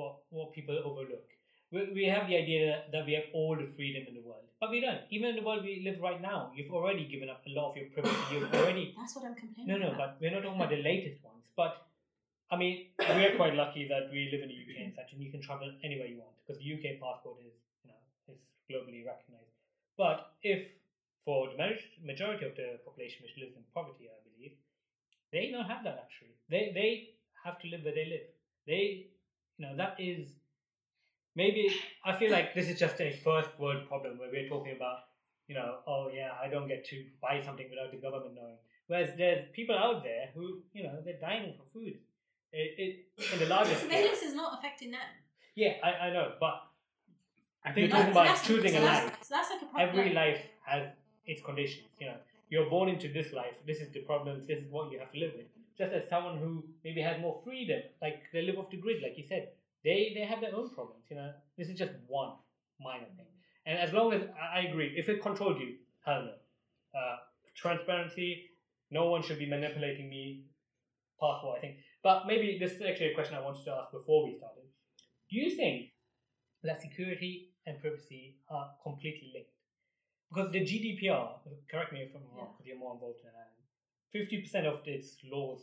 [0.00, 1.26] what what people overlook.
[1.70, 4.70] We, we have the idea that we have all the freedom in the world, but
[4.74, 5.02] we don't.
[5.10, 7.76] Even in the world we live right now, you've already given up a lot of
[7.76, 8.16] your privacy.
[8.32, 9.98] You've already That's what I'm complaining no, no, about.
[9.98, 11.44] but we're not talking about the latest ones.
[11.60, 11.72] But
[12.50, 15.30] I mean, we're quite lucky that we live in the UK and such, and you
[15.34, 17.52] can travel anywhere you want because the UK passport is,
[17.84, 18.00] you know,
[18.32, 18.40] is
[18.70, 19.52] globally recognized.
[20.00, 20.64] But if
[21.28, 24.56] for the maj- majority of the population which lives in poverty, I believe,
[25.36, 26.32] they don't have that luxury.
[26.48, 26.90] They they
[27.44, 28.26] have to live where they live.
[28.66, 28.82] They,
[29.58, 30.28] you know, that is
[31.36, 31.68] maybe
[32.04, 34.98] I feel like this is just a first world problem where we're talking about,
[35.46, 38.56] you know, oh yeah, I don't get to buy something without the government knowing.
[38.86, 41.94] Whereas there's people out there who, you know, they're dying for food.
[42.52, 43.74] It, it in the larger.
[43.74, 45.00] Surveillance is not affecting them.
[45.54, 46.62] Yeah, I, I know, but
[47.64, 49.18] I You're think talking about that's- choosing so a that's, life.
[49.22, 49.88] So that's like a problem.
[49.88, 50.88] every life has
[51.26, 51.88] its conditions.
[52.00, 52.16] You know,
[52.48, 53.52] you're born into this life.
[53.66, 54.46] This is the problems.
[54.46, 55.46] This is what you have to live with.
[55.78, 59.16] Just as someone who maybe has more freedom, like they live off the grid, like
[59.16, 59.50] you said,
[59.84, 61.04] they they have their own problems.
[61.08, 62.32] You know, this is just one
[62.80, 63.26] minor thing.
[63.66, 64.22] And as long as
[64.56, 66.98] I agree, if it controlled you, hell no.
[66.98, 67.16] Uh,
[67.54, 68.50] transparency.
[68.90, 70.44] No one should be manipulating me.
[71.20, 71.76] Past what I think.
[72.02, 74.62] But maybe this is actually a question I wanted to ask before we started.
[75.30, 75.90] Do you think
[76.62, 79.50] that security and privacy are completely linked?
[80.30, 83.57] Because the GDPR, correct me if I'm wrong, because you're more involved than I am,
[84.14, 85.60] 50% of its laws,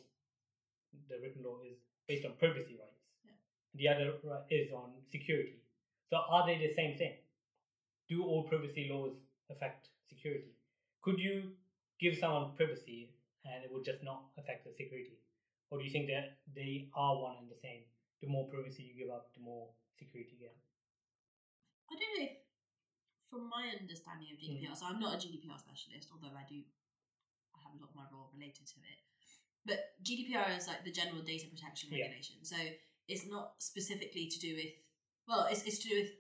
[1.10, 1.78] the written law, is
[2.08, 3.02] based on privacy rights.
[3.26, 3.34] Yeah.
[3.76, 4.14] The other
[4.50, 5.62] is on security.
[6.10, 7.14] So are they the same thing?
[8.08, 9.14] Do all privacy laws
[9.50, 10.54] affect security?
[11.02, 11.52] Could you
[12.00, 13.10] give someone privacy
[13.46, 15.18] and it would just not affect the security?
[15.72, 17.82] Or do you think that they are one and the same?
[18.22, 20.56] The more privacy you give up, the more security you get.
[21.90, 22.38] I don't know if,
[23.30, 24.78] from my understanding of GDPR, Mm.
[24.78, 26.62] so I'm not a GDPR specialist, although I do,
[27.66, 29.00] have a lot of my role related to it.
[29.66, 32.06] But GDPR is like the general data protection Yeah.
[32.06, 32.56] regulation, so
[33.10, 34.74] it's not specifically to do with,
[35.28, 36.12] well, it's, it's to do with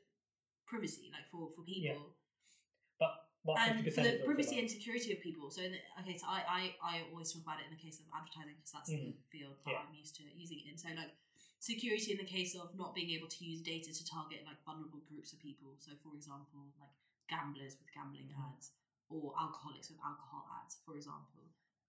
[0.66, 2.10] privacy, like for for people.
[2.10, 3.00] Yeah.
[3.00, 3.14] But
[3.46, 5.52] what and 50% for the privacy and security of people.
[5.54, 8.02] So, in the, okay, so I, I, I always talk about it in the case
[8.02, 9.78] of advertising because that's the field that Mm-hmm.
[9.78, 9.86] Yeah.
[9.86, 10.78] I'm used to using it in.
[10.82, 11.14] So, like
[11.62, 15.02] security in the case of not being able to use data to target like vulnerable
[15.06, 15.78] groups of people.
[15.78, 16.93] So, for example, like
[17.30, 18.54] gamblers with gambling Mm-hmm.
[18.58, 18.74] ads
[19.10, 21.45] or alcoholics with alcohol ads, for example.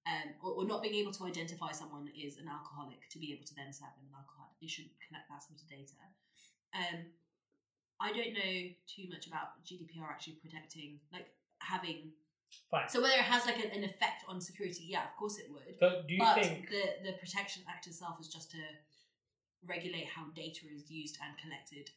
[0.07, 3.45] Um, or, or not being able to identify someone is an alcoholic to be able
[3.45, 4.55] to then serve them an alcohol.
[4.61, 5.99] You shouldn't connect that sort of data.
[6.71, 7.11] Um,
[7.99, 8.55] I don't know
[8.87, 11.27] too much about GDPR actually protecting, like
[11.59, 12.13] having.
[12.71, 12.89] Fine.
[12.89, 15.75] So whether it has like an, an effect on security, yeah, of course it would.
[15.81, 18.63] So do you but think the the Protection Act itself is just to
[19.67, 21.91] regulate how data is used and collected.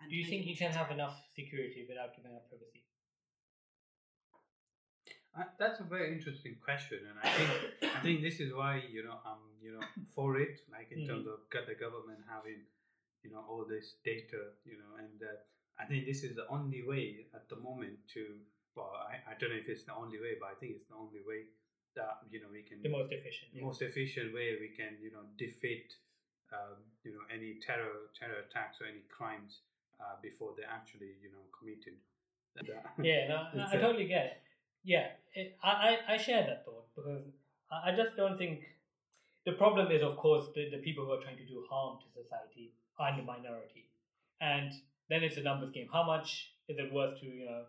[0.00, 2.82] And do you think you can have enough security without giving up privacy?
[5.32, 7.50] Uh, that's a very interesting question, and I think
[7.96, 11.06] I think this is why you know I'm you know for it, like in Mhm.
[11.08, 12.60] terms of the government having
[13.24, 15.36] you know all this data, you know, and uh,
[15.80, 18.22] I think this is the only way at the moment to
[18.76, 20.96] well, I, I don't know if it's the only way, but I think it's the
[20.96, 21.48] only way
[21.96, 23.48] that you know we can The most efficient.
[23.54, 23.64] yeah.
[23.64, 25.96] most efficient way we can you know defeat
[26.52, 29.60] um, you know any terror terror attacks or any crimes
[30.00, 31.96] uh, before they actually you know committed.
[33.00, 34.38] Yeah, no, no, I a- totally get it.
[34.84, 37.22] Yeah, it, I, I, I share that thought because
[37.70, 38.60] I, I just don't think
[39.44, 42.22] the problem is, of course, the, the people who are trying to do harm to
[42.22, 43.88] society are in the minority,
[44.40, 44.72] and
[45.08, 45.88] then it's a numbers game.
[45.92, 47.62] How much is it worth to you know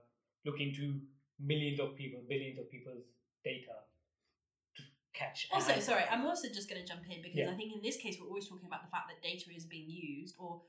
[0.45, 0.99] look into
[1.39, 3.05] millions of people, billions of people's
[3.43, 3.73] data
[4.77, 4.83] to
[5.13, 5.47] catch?
[5.51, 7.51] Also, sorry, I'm also just going to jump in because Yeah.
[7.51, 9.89] I think in this case we're always talking about the fact that data is being
[9.89, 10.61] used or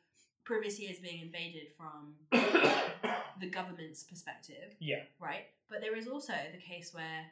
[0.45, 2.14] privacy is being invaded from
[3.40, 5.47] the government's perspective, yeah, right?
[5.68, 7.24] But there is also the case where,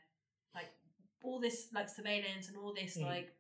[0.55, 0.71] like,
[1.23, 3.05] all this like surveillance and all this Mm.
[3.07, 3.33] like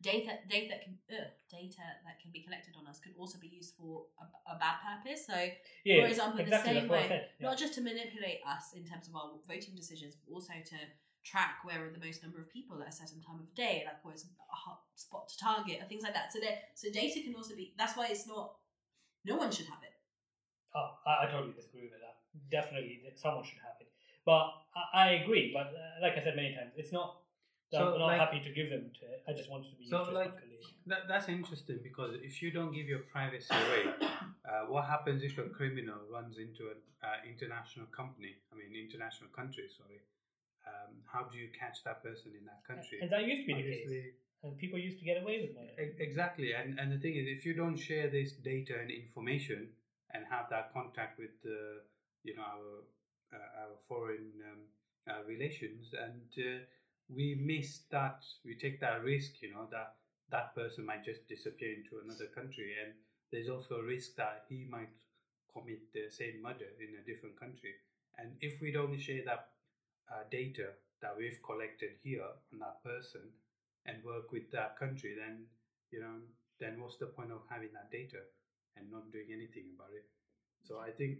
[0.00, 3.46] data data that can ugh, data that can be collected on us can also be
[3.48, 4.24] used for a,
[4.54, 5.26] a bad purpose.
[5.26, 5.36] So
[5.84, 6.02] yeah.
[6.02, 7.48] for example, exactly, the same that's what I way, said, yeah.
[7.48, 10.78] not just to manipulate us in terms of our voting decisions, but also to
[11.24, 14.02] track where are the most number of people at a certain time of day, like
[14.02, 16.32] where's a hot spot to target, or things like that.
[16.32, 17.72] So there, so data can also be.
[17.78, 18.54] That's why it's not.
[19.24, 19.94] No one should have it.
[20.74, 22.16] Oh, I, I totally disagree with that.
[22.50, 23.88] Definitely, someone should have it.
[24.24, 25.50] But I, I agree.
[25.52, 27.20] But uh, like I said many times, it's not.
[27.72, 29.22] that So, I'm not like- happy to give them to it.
[29.28, 30.58] I just wanted to be So, used like, responsibly.
[30.86, 33.84] That, that's interesting because if you don't give your privacy away,
[34.48, 38.34] uh, what happens if a criminal runs into an uh, international company?
[38.50, 39.64] I mean, international country.
[39.76, 40.00] Sorry.
[40.66, 42.98] Um, how do you catch that person in that country?
[43.02, 44.14] and that used to be the case.
[44.42, 45.94] And people used to get away with murder.
[45.98, 46.52] exactly.
[46.52, 49.68] And and the thing is, if you don't share this data and information
[50.12, 51.80] and have that contact with the,
[52.24, 52.70] you know, our
[53.32, 54.62] uh, our foreign um,
[55.08, 56.58] uh, relations, and uh,
[57.08, 59.94] we miss that, we take that risk, you know, that
[60.30, 62.94] that person might just disappear into another country, and
[63.30, 64.90] there's also a risk that he might
[65.52, 67.74] commit the same murder in a different country.
[68.18, 69.48] And if we don't share that
[70.10, 73.20] uh, data that we've collected here on that person
[73.86, 75.44] and work with that country, then
[75.90, 76.20] you know,
[76.60, 78.22] then what's the point of having that data
[78.76, 80.06] and not doing anything about it?
[80.64, 81.18] So I think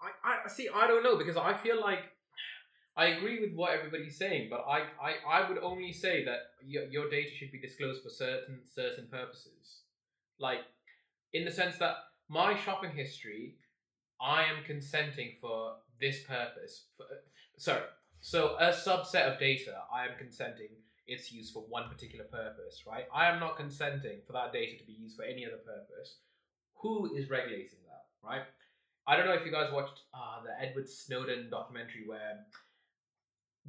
[0.00, 0.68] I, I see.
[0.74, 2.00] I don't know because I feel like
[2.96, 6.84] I agree with what everybody's saying, but I, I, I would only say that your,
[6.84, 9.82] your data should be disclosed for certain certain purposes,
[10.38, 10.60] like
[11.32, 11.94] in the sense that
[12.28, 13.56] my shopping history,
[14.20, 16.84] I am consenting for this purpose.
[16.96, 17.06] For,
[17.56, 17.82] sorry,
[18.20, 20.68] so a subset of data, I am consenting
[21.06, 23.06] it's used for one particular purpose, right?
[23.12, 26.18] I am not consenting for that data to be used for any other purpose.
[26.76, 28.42] Who is regulating that, right?
[29.06, 32.46] I don't know if you guys watched uh, the Edward Snowden documentary where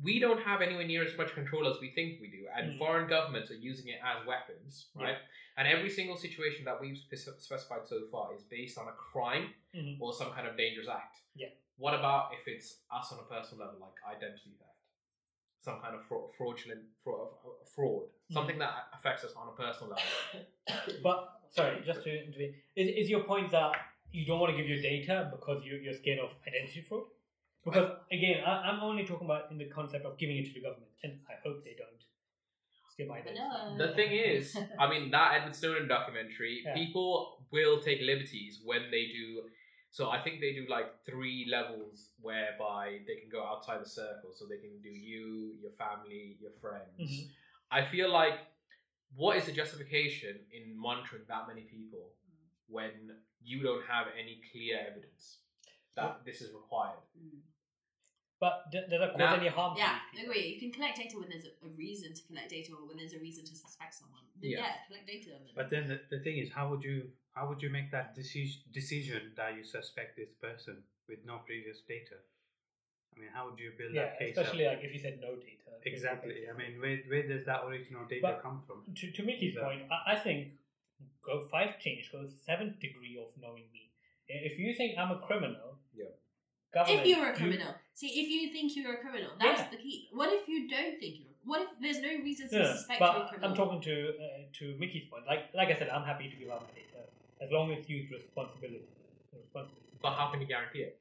[0.02, 2.78] we don't have anywhere near as much control as we think we do, and Mm.
[2.80, 5.04] foreign governments are using it as weapons, Yeah.
[5.04, 5.18] right?
[5.58, 10.02] And every single situation that we've specified so far is based on a crime Mhm.
[10.02, 11.22] or some kind of dangerous act.
[11.36, 11.50] Yeah.
[11.78, 14.70] What about if it's us on a personal level, like identity theft,
[15.64, 17.30] some kind of fra- fraudulent fraud,
[17.76, 18.34] fraud, Mm.
[18.34, 20.07] something that affects us on a personal level?
[21.07, 21.18] But
[21.49, 23.72] sorry, just to intervene, is, is your point that
[24.11, 27.03] you don't want to give your data because you, you're scared of identity fraud?
[27.66, 30.61] Because again, I, I'm only talking about in the concept of giving it to the
[30.61, 32.01] government, and I hope they don't
[32.91, 33.39] steal my identity.
[33.39, 33.88] Vanilla.
[33.88, 36.74] The thing is, I mean, that Edward Snowden documentary, Yeah.
[36.76, 39.43] people will take liberties when they do.
[39.94, 44.32] So I think they do like three levels whereby they can go outside the circle.
[44.34, 46.98] So they can do you, your family, your friends.
[47.00, 47.30] Mhm.
[47.70, 48.39] I feel like
[49.16, 52.10] what is the justification in monitoring that many people
[52.66, 55.41] when you don't have any clear evidence
[55.96, 57.06] that this is required?
[57.16, 57.41] Mm.
[58.39, 59.78] But d- does that cause any harm?
[59.78, 60.34] Yeah, these people?
[60.34, 60.48] agree.
[60.56, 63.14] You can collect data when there's a, a reason to collect data or when there's
[63.14, 64.26] a reason to suspect someone.
[64.41, 64.58] Then, Yeah.
[64.58, 64.76] yeah.
[64.88, 65.36] collect data.
[65.38, 65.54] on them.
[65.56, 68.62] But then the, the thing is, how would you how would you make that decision
[68.72, 70.78] decision that you suspect this person
[71.10, 72.18] with no previous data?
[73.16, 74.76] I mean, how would you build Yeah, that case especially up?
[74.76, 75.72] like if you said no data.
[75.86, 76.46] Exactly.
[76.52, 78.84] I mean, where where does that original data But- come from?
[79.00, 79.64] to, to Mickey's Yeah.
[79.66, 80.54] point, I, I think
[81.26, 83.92] go five change goes seventh degree of knowing me.
[84.28, 86.14] If you think I'm a criminal, Yeah.
[86.88, 89.70] if you're a you- criminal, see, if you think you're a criminal, that's Yeah.
[89.74, 90.08] the key.
[90.12, 91.34] What if you don't think you're?
[91.46, 93.50] What if there's no reason to No, no, suspect you're a criminal?
[93.50, 95.26] I'm talking to uh, to Mickey's point.
[95.28, 96.93] Like like I said, I'm happy to give out my data
[97.44, 98.86] as long as used responsibility.
[99.34, 99.82] responsibility.
[100.02, 101.00] But how can you guarantee it?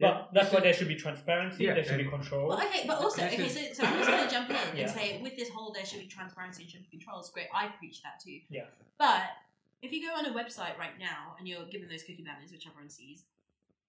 [0.00, 1.64] But that's why there should be transparency.
[1.64, 2.48] Yeah, there should be control.
[2.48, 4.56] Well, okay, but also, This okay, is- so, so I'm just going to jump in
[4.56, 4.86] and Yeah.
[4.86, 8.02] say, with this whole there should be transparency and should be controls, great, I preach
[8.02, 8.40] that too.
[8.48, 8.64] Yeah.
[8.96, 9.24] But
[9.82, 12.66] if you go on a website right now and you're given those cookie banners, which
[12.66, 13.24] everyone sees,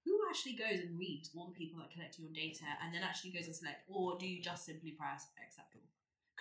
[0.04, 3.32] who actually goes and reads all the people that collect your data and then actually
[3.32, 5.82] goes and select, or do you just simply press accept all?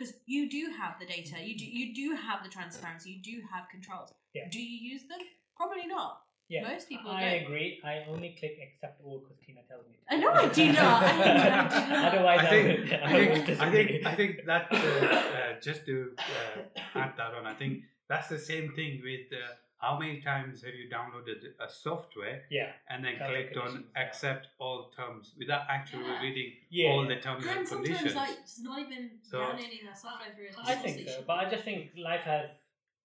[0.01, 3.43] Because you do have the data, you do you do have the transparency, you do
[3.53, 4.09] have controls.
[4.33, 4.49] Yeah.
[4.51, 5.19] Do you use them?
[5.57, 6.23] Probably not.
[6.49, 7.43] yeah, most people I don't.
[7.45, 7.81] agree.
[7.85, 9.97] I only click accept all because Tina tells me.
[10.09, 10.15] to.
[10.15, 11.03] I know I do not.
[11.05, 12.15] I know I do not.
[12.15, 13.87] Otherwise, I I, think, would, I I would think, I disagree.
[13.93, 14.77] think, I think that uh,
[15.39, 16.61] uh, just to uh,
[17.03, 20.75] add that on, I think that's the same thing with uh, how many times have
[20.75, 24.03] you downloaded a software yeah, and then Terms clicked on conditions, yeah.
[24.03, 26.21] accept all terms without actually Yeah.
[26.23, 26.91] reading yeah.
[26.91, 28.15] all the terms and, And sometimes, conditions.
[28.15, 31.51] like, it's not even So- downloading that software through a I think so, but I
[31.51, 32.51] just think life has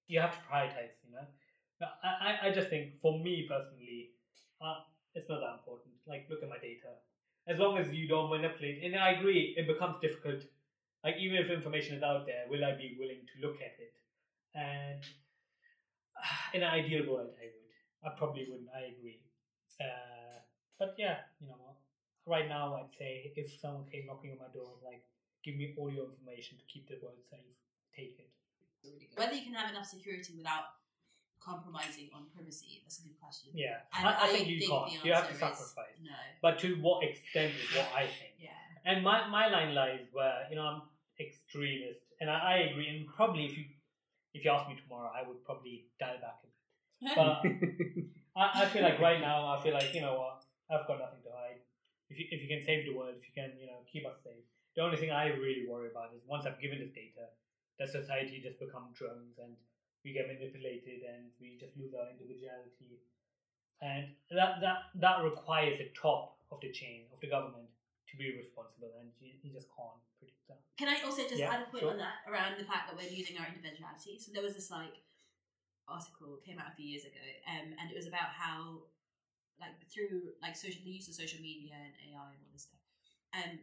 [0.07, 0.93] you have to prioritize.
[1.05, 1.25] You know,
[1.79, 4.11] But I, I, I just think for me personally,
[4.61, 4.75] uh,
[5.13, 5.93] it's not that important.
[6.07, 6.91] Like, look at my data.
[7.47, 10.43] As long as you don't manipulate, and I agree, it becomes difficult.
[11.03, 13.93] Like, even if information is out there, will I be willing to look at it?
[14.55, 15.01] And
[16.53, 17.65] in an ideal world, I would.
[18.05, 18.69] I probably wouldn't.
[18.69, 19.19] I agree.
[19.81, 20.39] Uh,
[20.77, 21.75] but yeah, you know?
[22.25, 25.05] Right now, I'd say if someone came knocking on my door, like,
[25.43, 27.53] give me all your information to keep the world safe,
[27.95, 28.29] take it.
[29.15, 30.81] Whether you can have enough security without
[31.39, 33.51] compromising on privacy, that's a good question.
[33.53, 35.05] Yeah, I, I think you the can't.
[35.05, 35.97] You have to sacrifice.
[36.01, 36.17] No.
[36.41, 38.33] But to what extent is what I think.
[38.39, 38.49] Yeah.
[38.85, 40.81] And my, my line lies where, you know, I'm
[41.19, 42.01] extremist.
[42.21, 42.87] And I, I agree.
[42.87, 43.65] And probably if you
[44.35, 46.59] if you ask me tomorrow, I would probably dial back a bit.
[47.15, 47.39] But uh,
[48.35, 51.23] I, I feel like right now, I feel like, you know what, I've got nothing
[51.23, 51.63] to hide.
[52.11, 54.19] If you, if you can save the world, if you can, you know, keep us
[54.27, 54.43] safe.
[54.75, 57.31] The only thing I really worry about is once I've given this data,
[57.79, 59.55] that society just become drones and
[60.03, 62.99] we get manipulated and we just lose our individuality.
[63.79, 67.71] And that, that, that requires the top of the chain of the government
[68.11, 70.03] to be responsible and you, you just can't.
[70.77, 71.91] Can I also just Yeah, add a point sure.
[71.95, 74.19] on that around the fact that we're losing our individuality?
[74.19, 74.91] So there was this like
[75.87, 78.83] article came out a few years ago, um, and it was about how
[79.59, 82.83] like through like social the use of social media and AI and all this stuff,
[83.31, 83.59] um,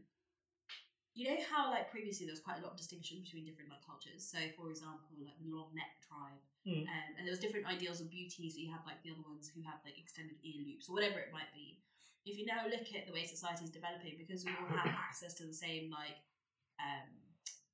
[1.12, 3.84] you know how like previously there was quite a lot of distinction between different like
[3.84, 4.24] cultures.
[4.24, 6.86] So, for example, like the long neck tribe, Mm.
[6.86, 8.48] um, and there was different ideals of beauty.
[8.48, 11.18] So you have like the other ones who have like extended ear loops or whatever
[11.18, 11.82] it might be.
[12.24, 15.34] If you now look at the way society is developing, because we all have access
[15.42, 16.22] to the same like,
[16.82, 17.08] um,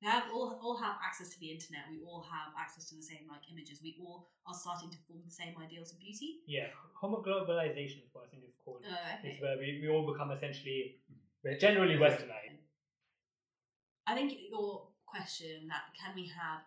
[0.01, 1.91] we have all all have access to the internet.
[1.91, 3.81] We all have access to the same like images.
[3.83, 6.47] We all are starting to form the same ideals of beauty.
[6.47, 8.87] Yeah, homoglobalization is what I think it's called.
[8.87, 11.03] Uh, It's where we, we all become essentially
[11.59, 12.63] generally westernized.
[14.07, 16.63] I think your question that can we have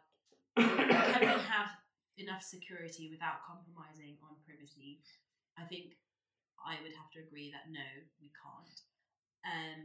[0.58, 1.72] can we have
[2.18, 5.00] enough security without compromising on privacy?
[5.56, 5.96] I think
[6.60, 7.88] I would have to agree that no,
[8.20, 8.78] we can't.
[9.48, 9.80] Um,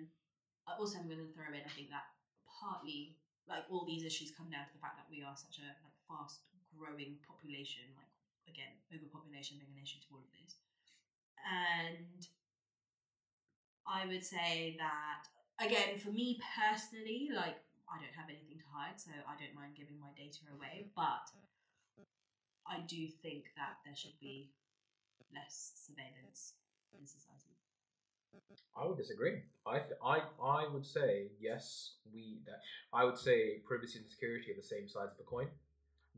[0.67, 1.63] also, I'm going to throw in.
[1.63, 2.11] I think that
[2.57, 3.17] partly,
[3.49, 5.97] like all these issues, come down to the fact that we are such a like
[6.09, 7.85] fast growing population.
[7.95, 8.11] Like
[8.49, 10.57] again, overpopulation being an issue to all of this,
[11.45, 12.27] and
[13.87, 15.29] I would say that
[15.63, 19.79] again, for me personally, like I don't have anything to hide, so I don't mind
[19.79, 20.91] giving my data away.
[20.97, 21.31] But
[22.67, 24.51] I do think that there should be
[25.33, 26.55] less surveillance
[26.93, 27.56] in society.
[28.77, 29.41] I would disagree.
[29.67, 31.95] I, th- I, I would say yes.
[32.13, 32.61] We, that
[32.93, 35.49] I would say privacy and security are the same sides of the coin.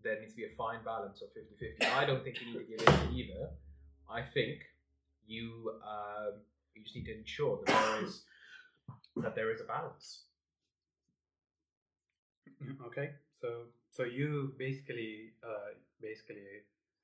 [0.02, 1.92] There needs to be a fine balance of 50-50.
[1.92, 3.50] I don't think you need to give in either.
[4.10, 4.58] I think
[5.26, 6.34] you, um,
[6.74, 8.22] you just need to ensure that there is
[9.22, 10.22] that there is a balance.
[12.86, 16.42] Okay, so so you basically uh, basically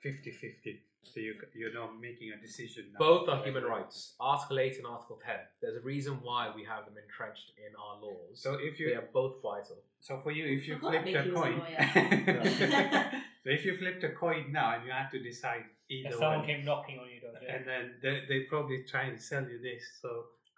[0.05, 0.79] 50-50.
[1.05, 2.87] So you you're not making a decision.
[2.93, 2.99] now.
[2.99, 4.15] Both are human rights.
[4.19, 5.35] Article 8 and Article 10.
[5.61, 8.35] There's a reason why we have them entrenched in our laws.
[8.35, 8.89] So if you...
[8.89, 9.77] they are both vital.
[10.01, 11.63] so for you if you flipped a Mickey was a coin.
[13.45, 16.39] so if you flipped a coin now and you had to decide either If someone
[16.39, 17.57] one, came knocking on your door, yeah.
[17.57, 19.83] and then they they probably try and sell you this.
[20.01, 20.09] So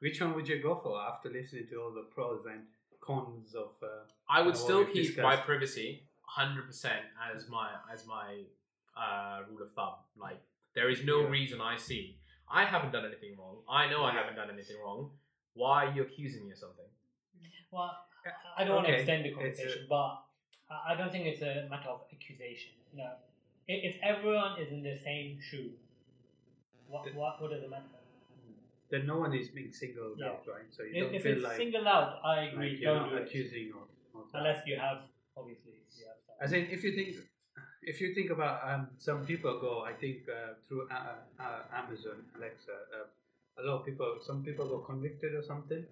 [0.01, 2.63] which one would you go for after listening to all the pros and
[3.01, 3.71] cons of?
[3.83, 6.03] Uh, I would still we've keep my privacy
[6.39, 6.91] 100%
[7.35, 8.43] as my as my
[8.97, 9.95] uh, rule of thumb.
[10.17, 10.75] Like mm.
[10.75, 11.29] there is no Yeah.
[11.29, 12.19] reason I see.
[12.51, 13.57] I haven't done anything wrong.
[13.69, 15.11] I know I haven't done anything wrong.
[15.55, 16.85] Why are you accusing me of something?
[17.39, 17.49] Mm.
[17.71, 20.23] Well, uh, I don't want to extend the it's a- conversation, but
[20.71, 22.73] I I don't think it's a matter of accusation.
[22.95, 23.11] No,
[23.69, 25.71] if, if everyone is in the same shoe,
[26.89, 27.83] what what, what does it matter?
[27.93, 28.55] Mm.
[28.91, 30.29] then no one is being singled Yeah.
[30.31, 30.69] out, right?
[30.71, 32.71] So you If, don't if feel it's like, singled out, I agree.
[32.71, 33.85] like you're don't not do it accusing or,
[34.15, 34.99] or unless you have
[35.37, 35.73] obviously.
[35.99, 37.17] You have some- I think if you think
[37.87, 42.25] if you think about um, some people go, I think uh, through uh, uh, Amazon
[42.37, 45.85] Alexa, uh, a lot of people, some people got convicted or something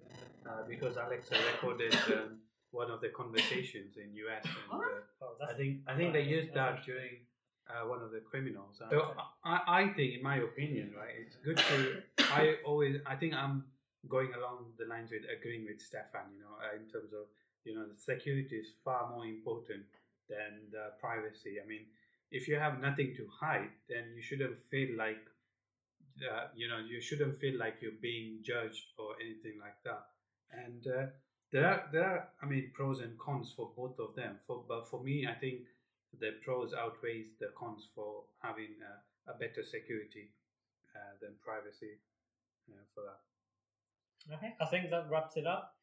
[0.47, 2.39] uh, because Alexa recorded um,
[2.71, 4.85] one of the conversations in US, and uh,
[5.21, 7.23] Oh, I think I think they used that during
[7.69, 8.75] uh, one of the criminals.
[8.77, 12.03] So I, I think, in my opinion, right, it's good to.
[12.19, 13.63] I always I think I'm
[14.09, 16.27] going along the lines with agreeing with Stefan.
[16.35, 17.25] You know, uh, in terms of
[17.63, 19.85] you know the security is far more important
[20.29, 21.57] than privacy.
[21.63, 21.85] I mean,
[22.31, 25.21] if you have nothing to hide, then you shouldn't feel like.
[26.15, 30.05] Uh, you know, you shouldn't feel like you're being judged or anything like that.
[30.49, 31.07] And uh,
[31.51, 34.39] there are there are I mean pros and cons for both of them.
[34.47, 35.63] For but for me, I think
[36.19, 40.31] the pros outweighs the cons for having uh, a better security
[40.95, 41.99] uh, than privacy
[42.93, 44.35] for that.
[44.35, 45.74] okay, I think that wraps it up.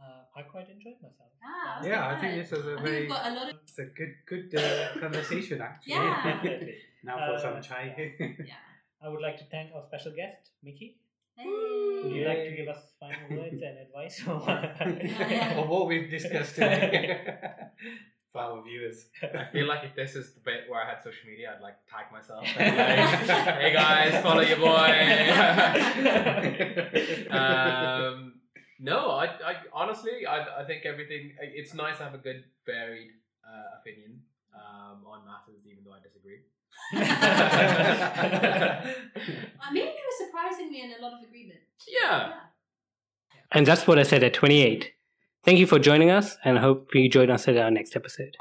[0.00, 1.28] Uh, I quite enjoyed myself.
[1.44, 3.78] Ah, Yeah, not I think this was a I very got a lot of it's
[3.78, 5.92] a good good uh, conversation actually.
[5.94, 6.22] Yeah.
[6.32, 6.74] Definitely.
[7.04, 7.84] now for Uh, some chai.
[8.20, 8.54] yeah.
[9.02, 10.96] I would like to thank our special guest, Mickey.
[11.36, 11.46] Hey.
[11.46, 14.16] Would you like to give us final words and advice?
[15.58, 17.20] of what we've discussed today
[18.32, 19.06] for our viewers.
[19.22, 21.76] I feel like if this is the bit where I had social media, I'd like
[21.90, 22.42] tag myself.
[22.44, 24.90] like, hey guys, follow your boy.
[27.30, 28.32] um,
[28.80, 31.32] no, I, I honestly, I, I think everything.
[31.40, 33.10] It's nice to have a good, varied
[33.44, 34.22] uh, opinion
[34.54, 36.40] um, on matters, even though I disagree.
[39.60, 41.60] Uh, maybe we were surprisingly in a lot of agreement.
[41.86, 42.32] Yeah.
[43.52, 44.90] And that's what I said at 28.
[45.44, 48.36] Thank you for joining us and hope you join us at our next episode.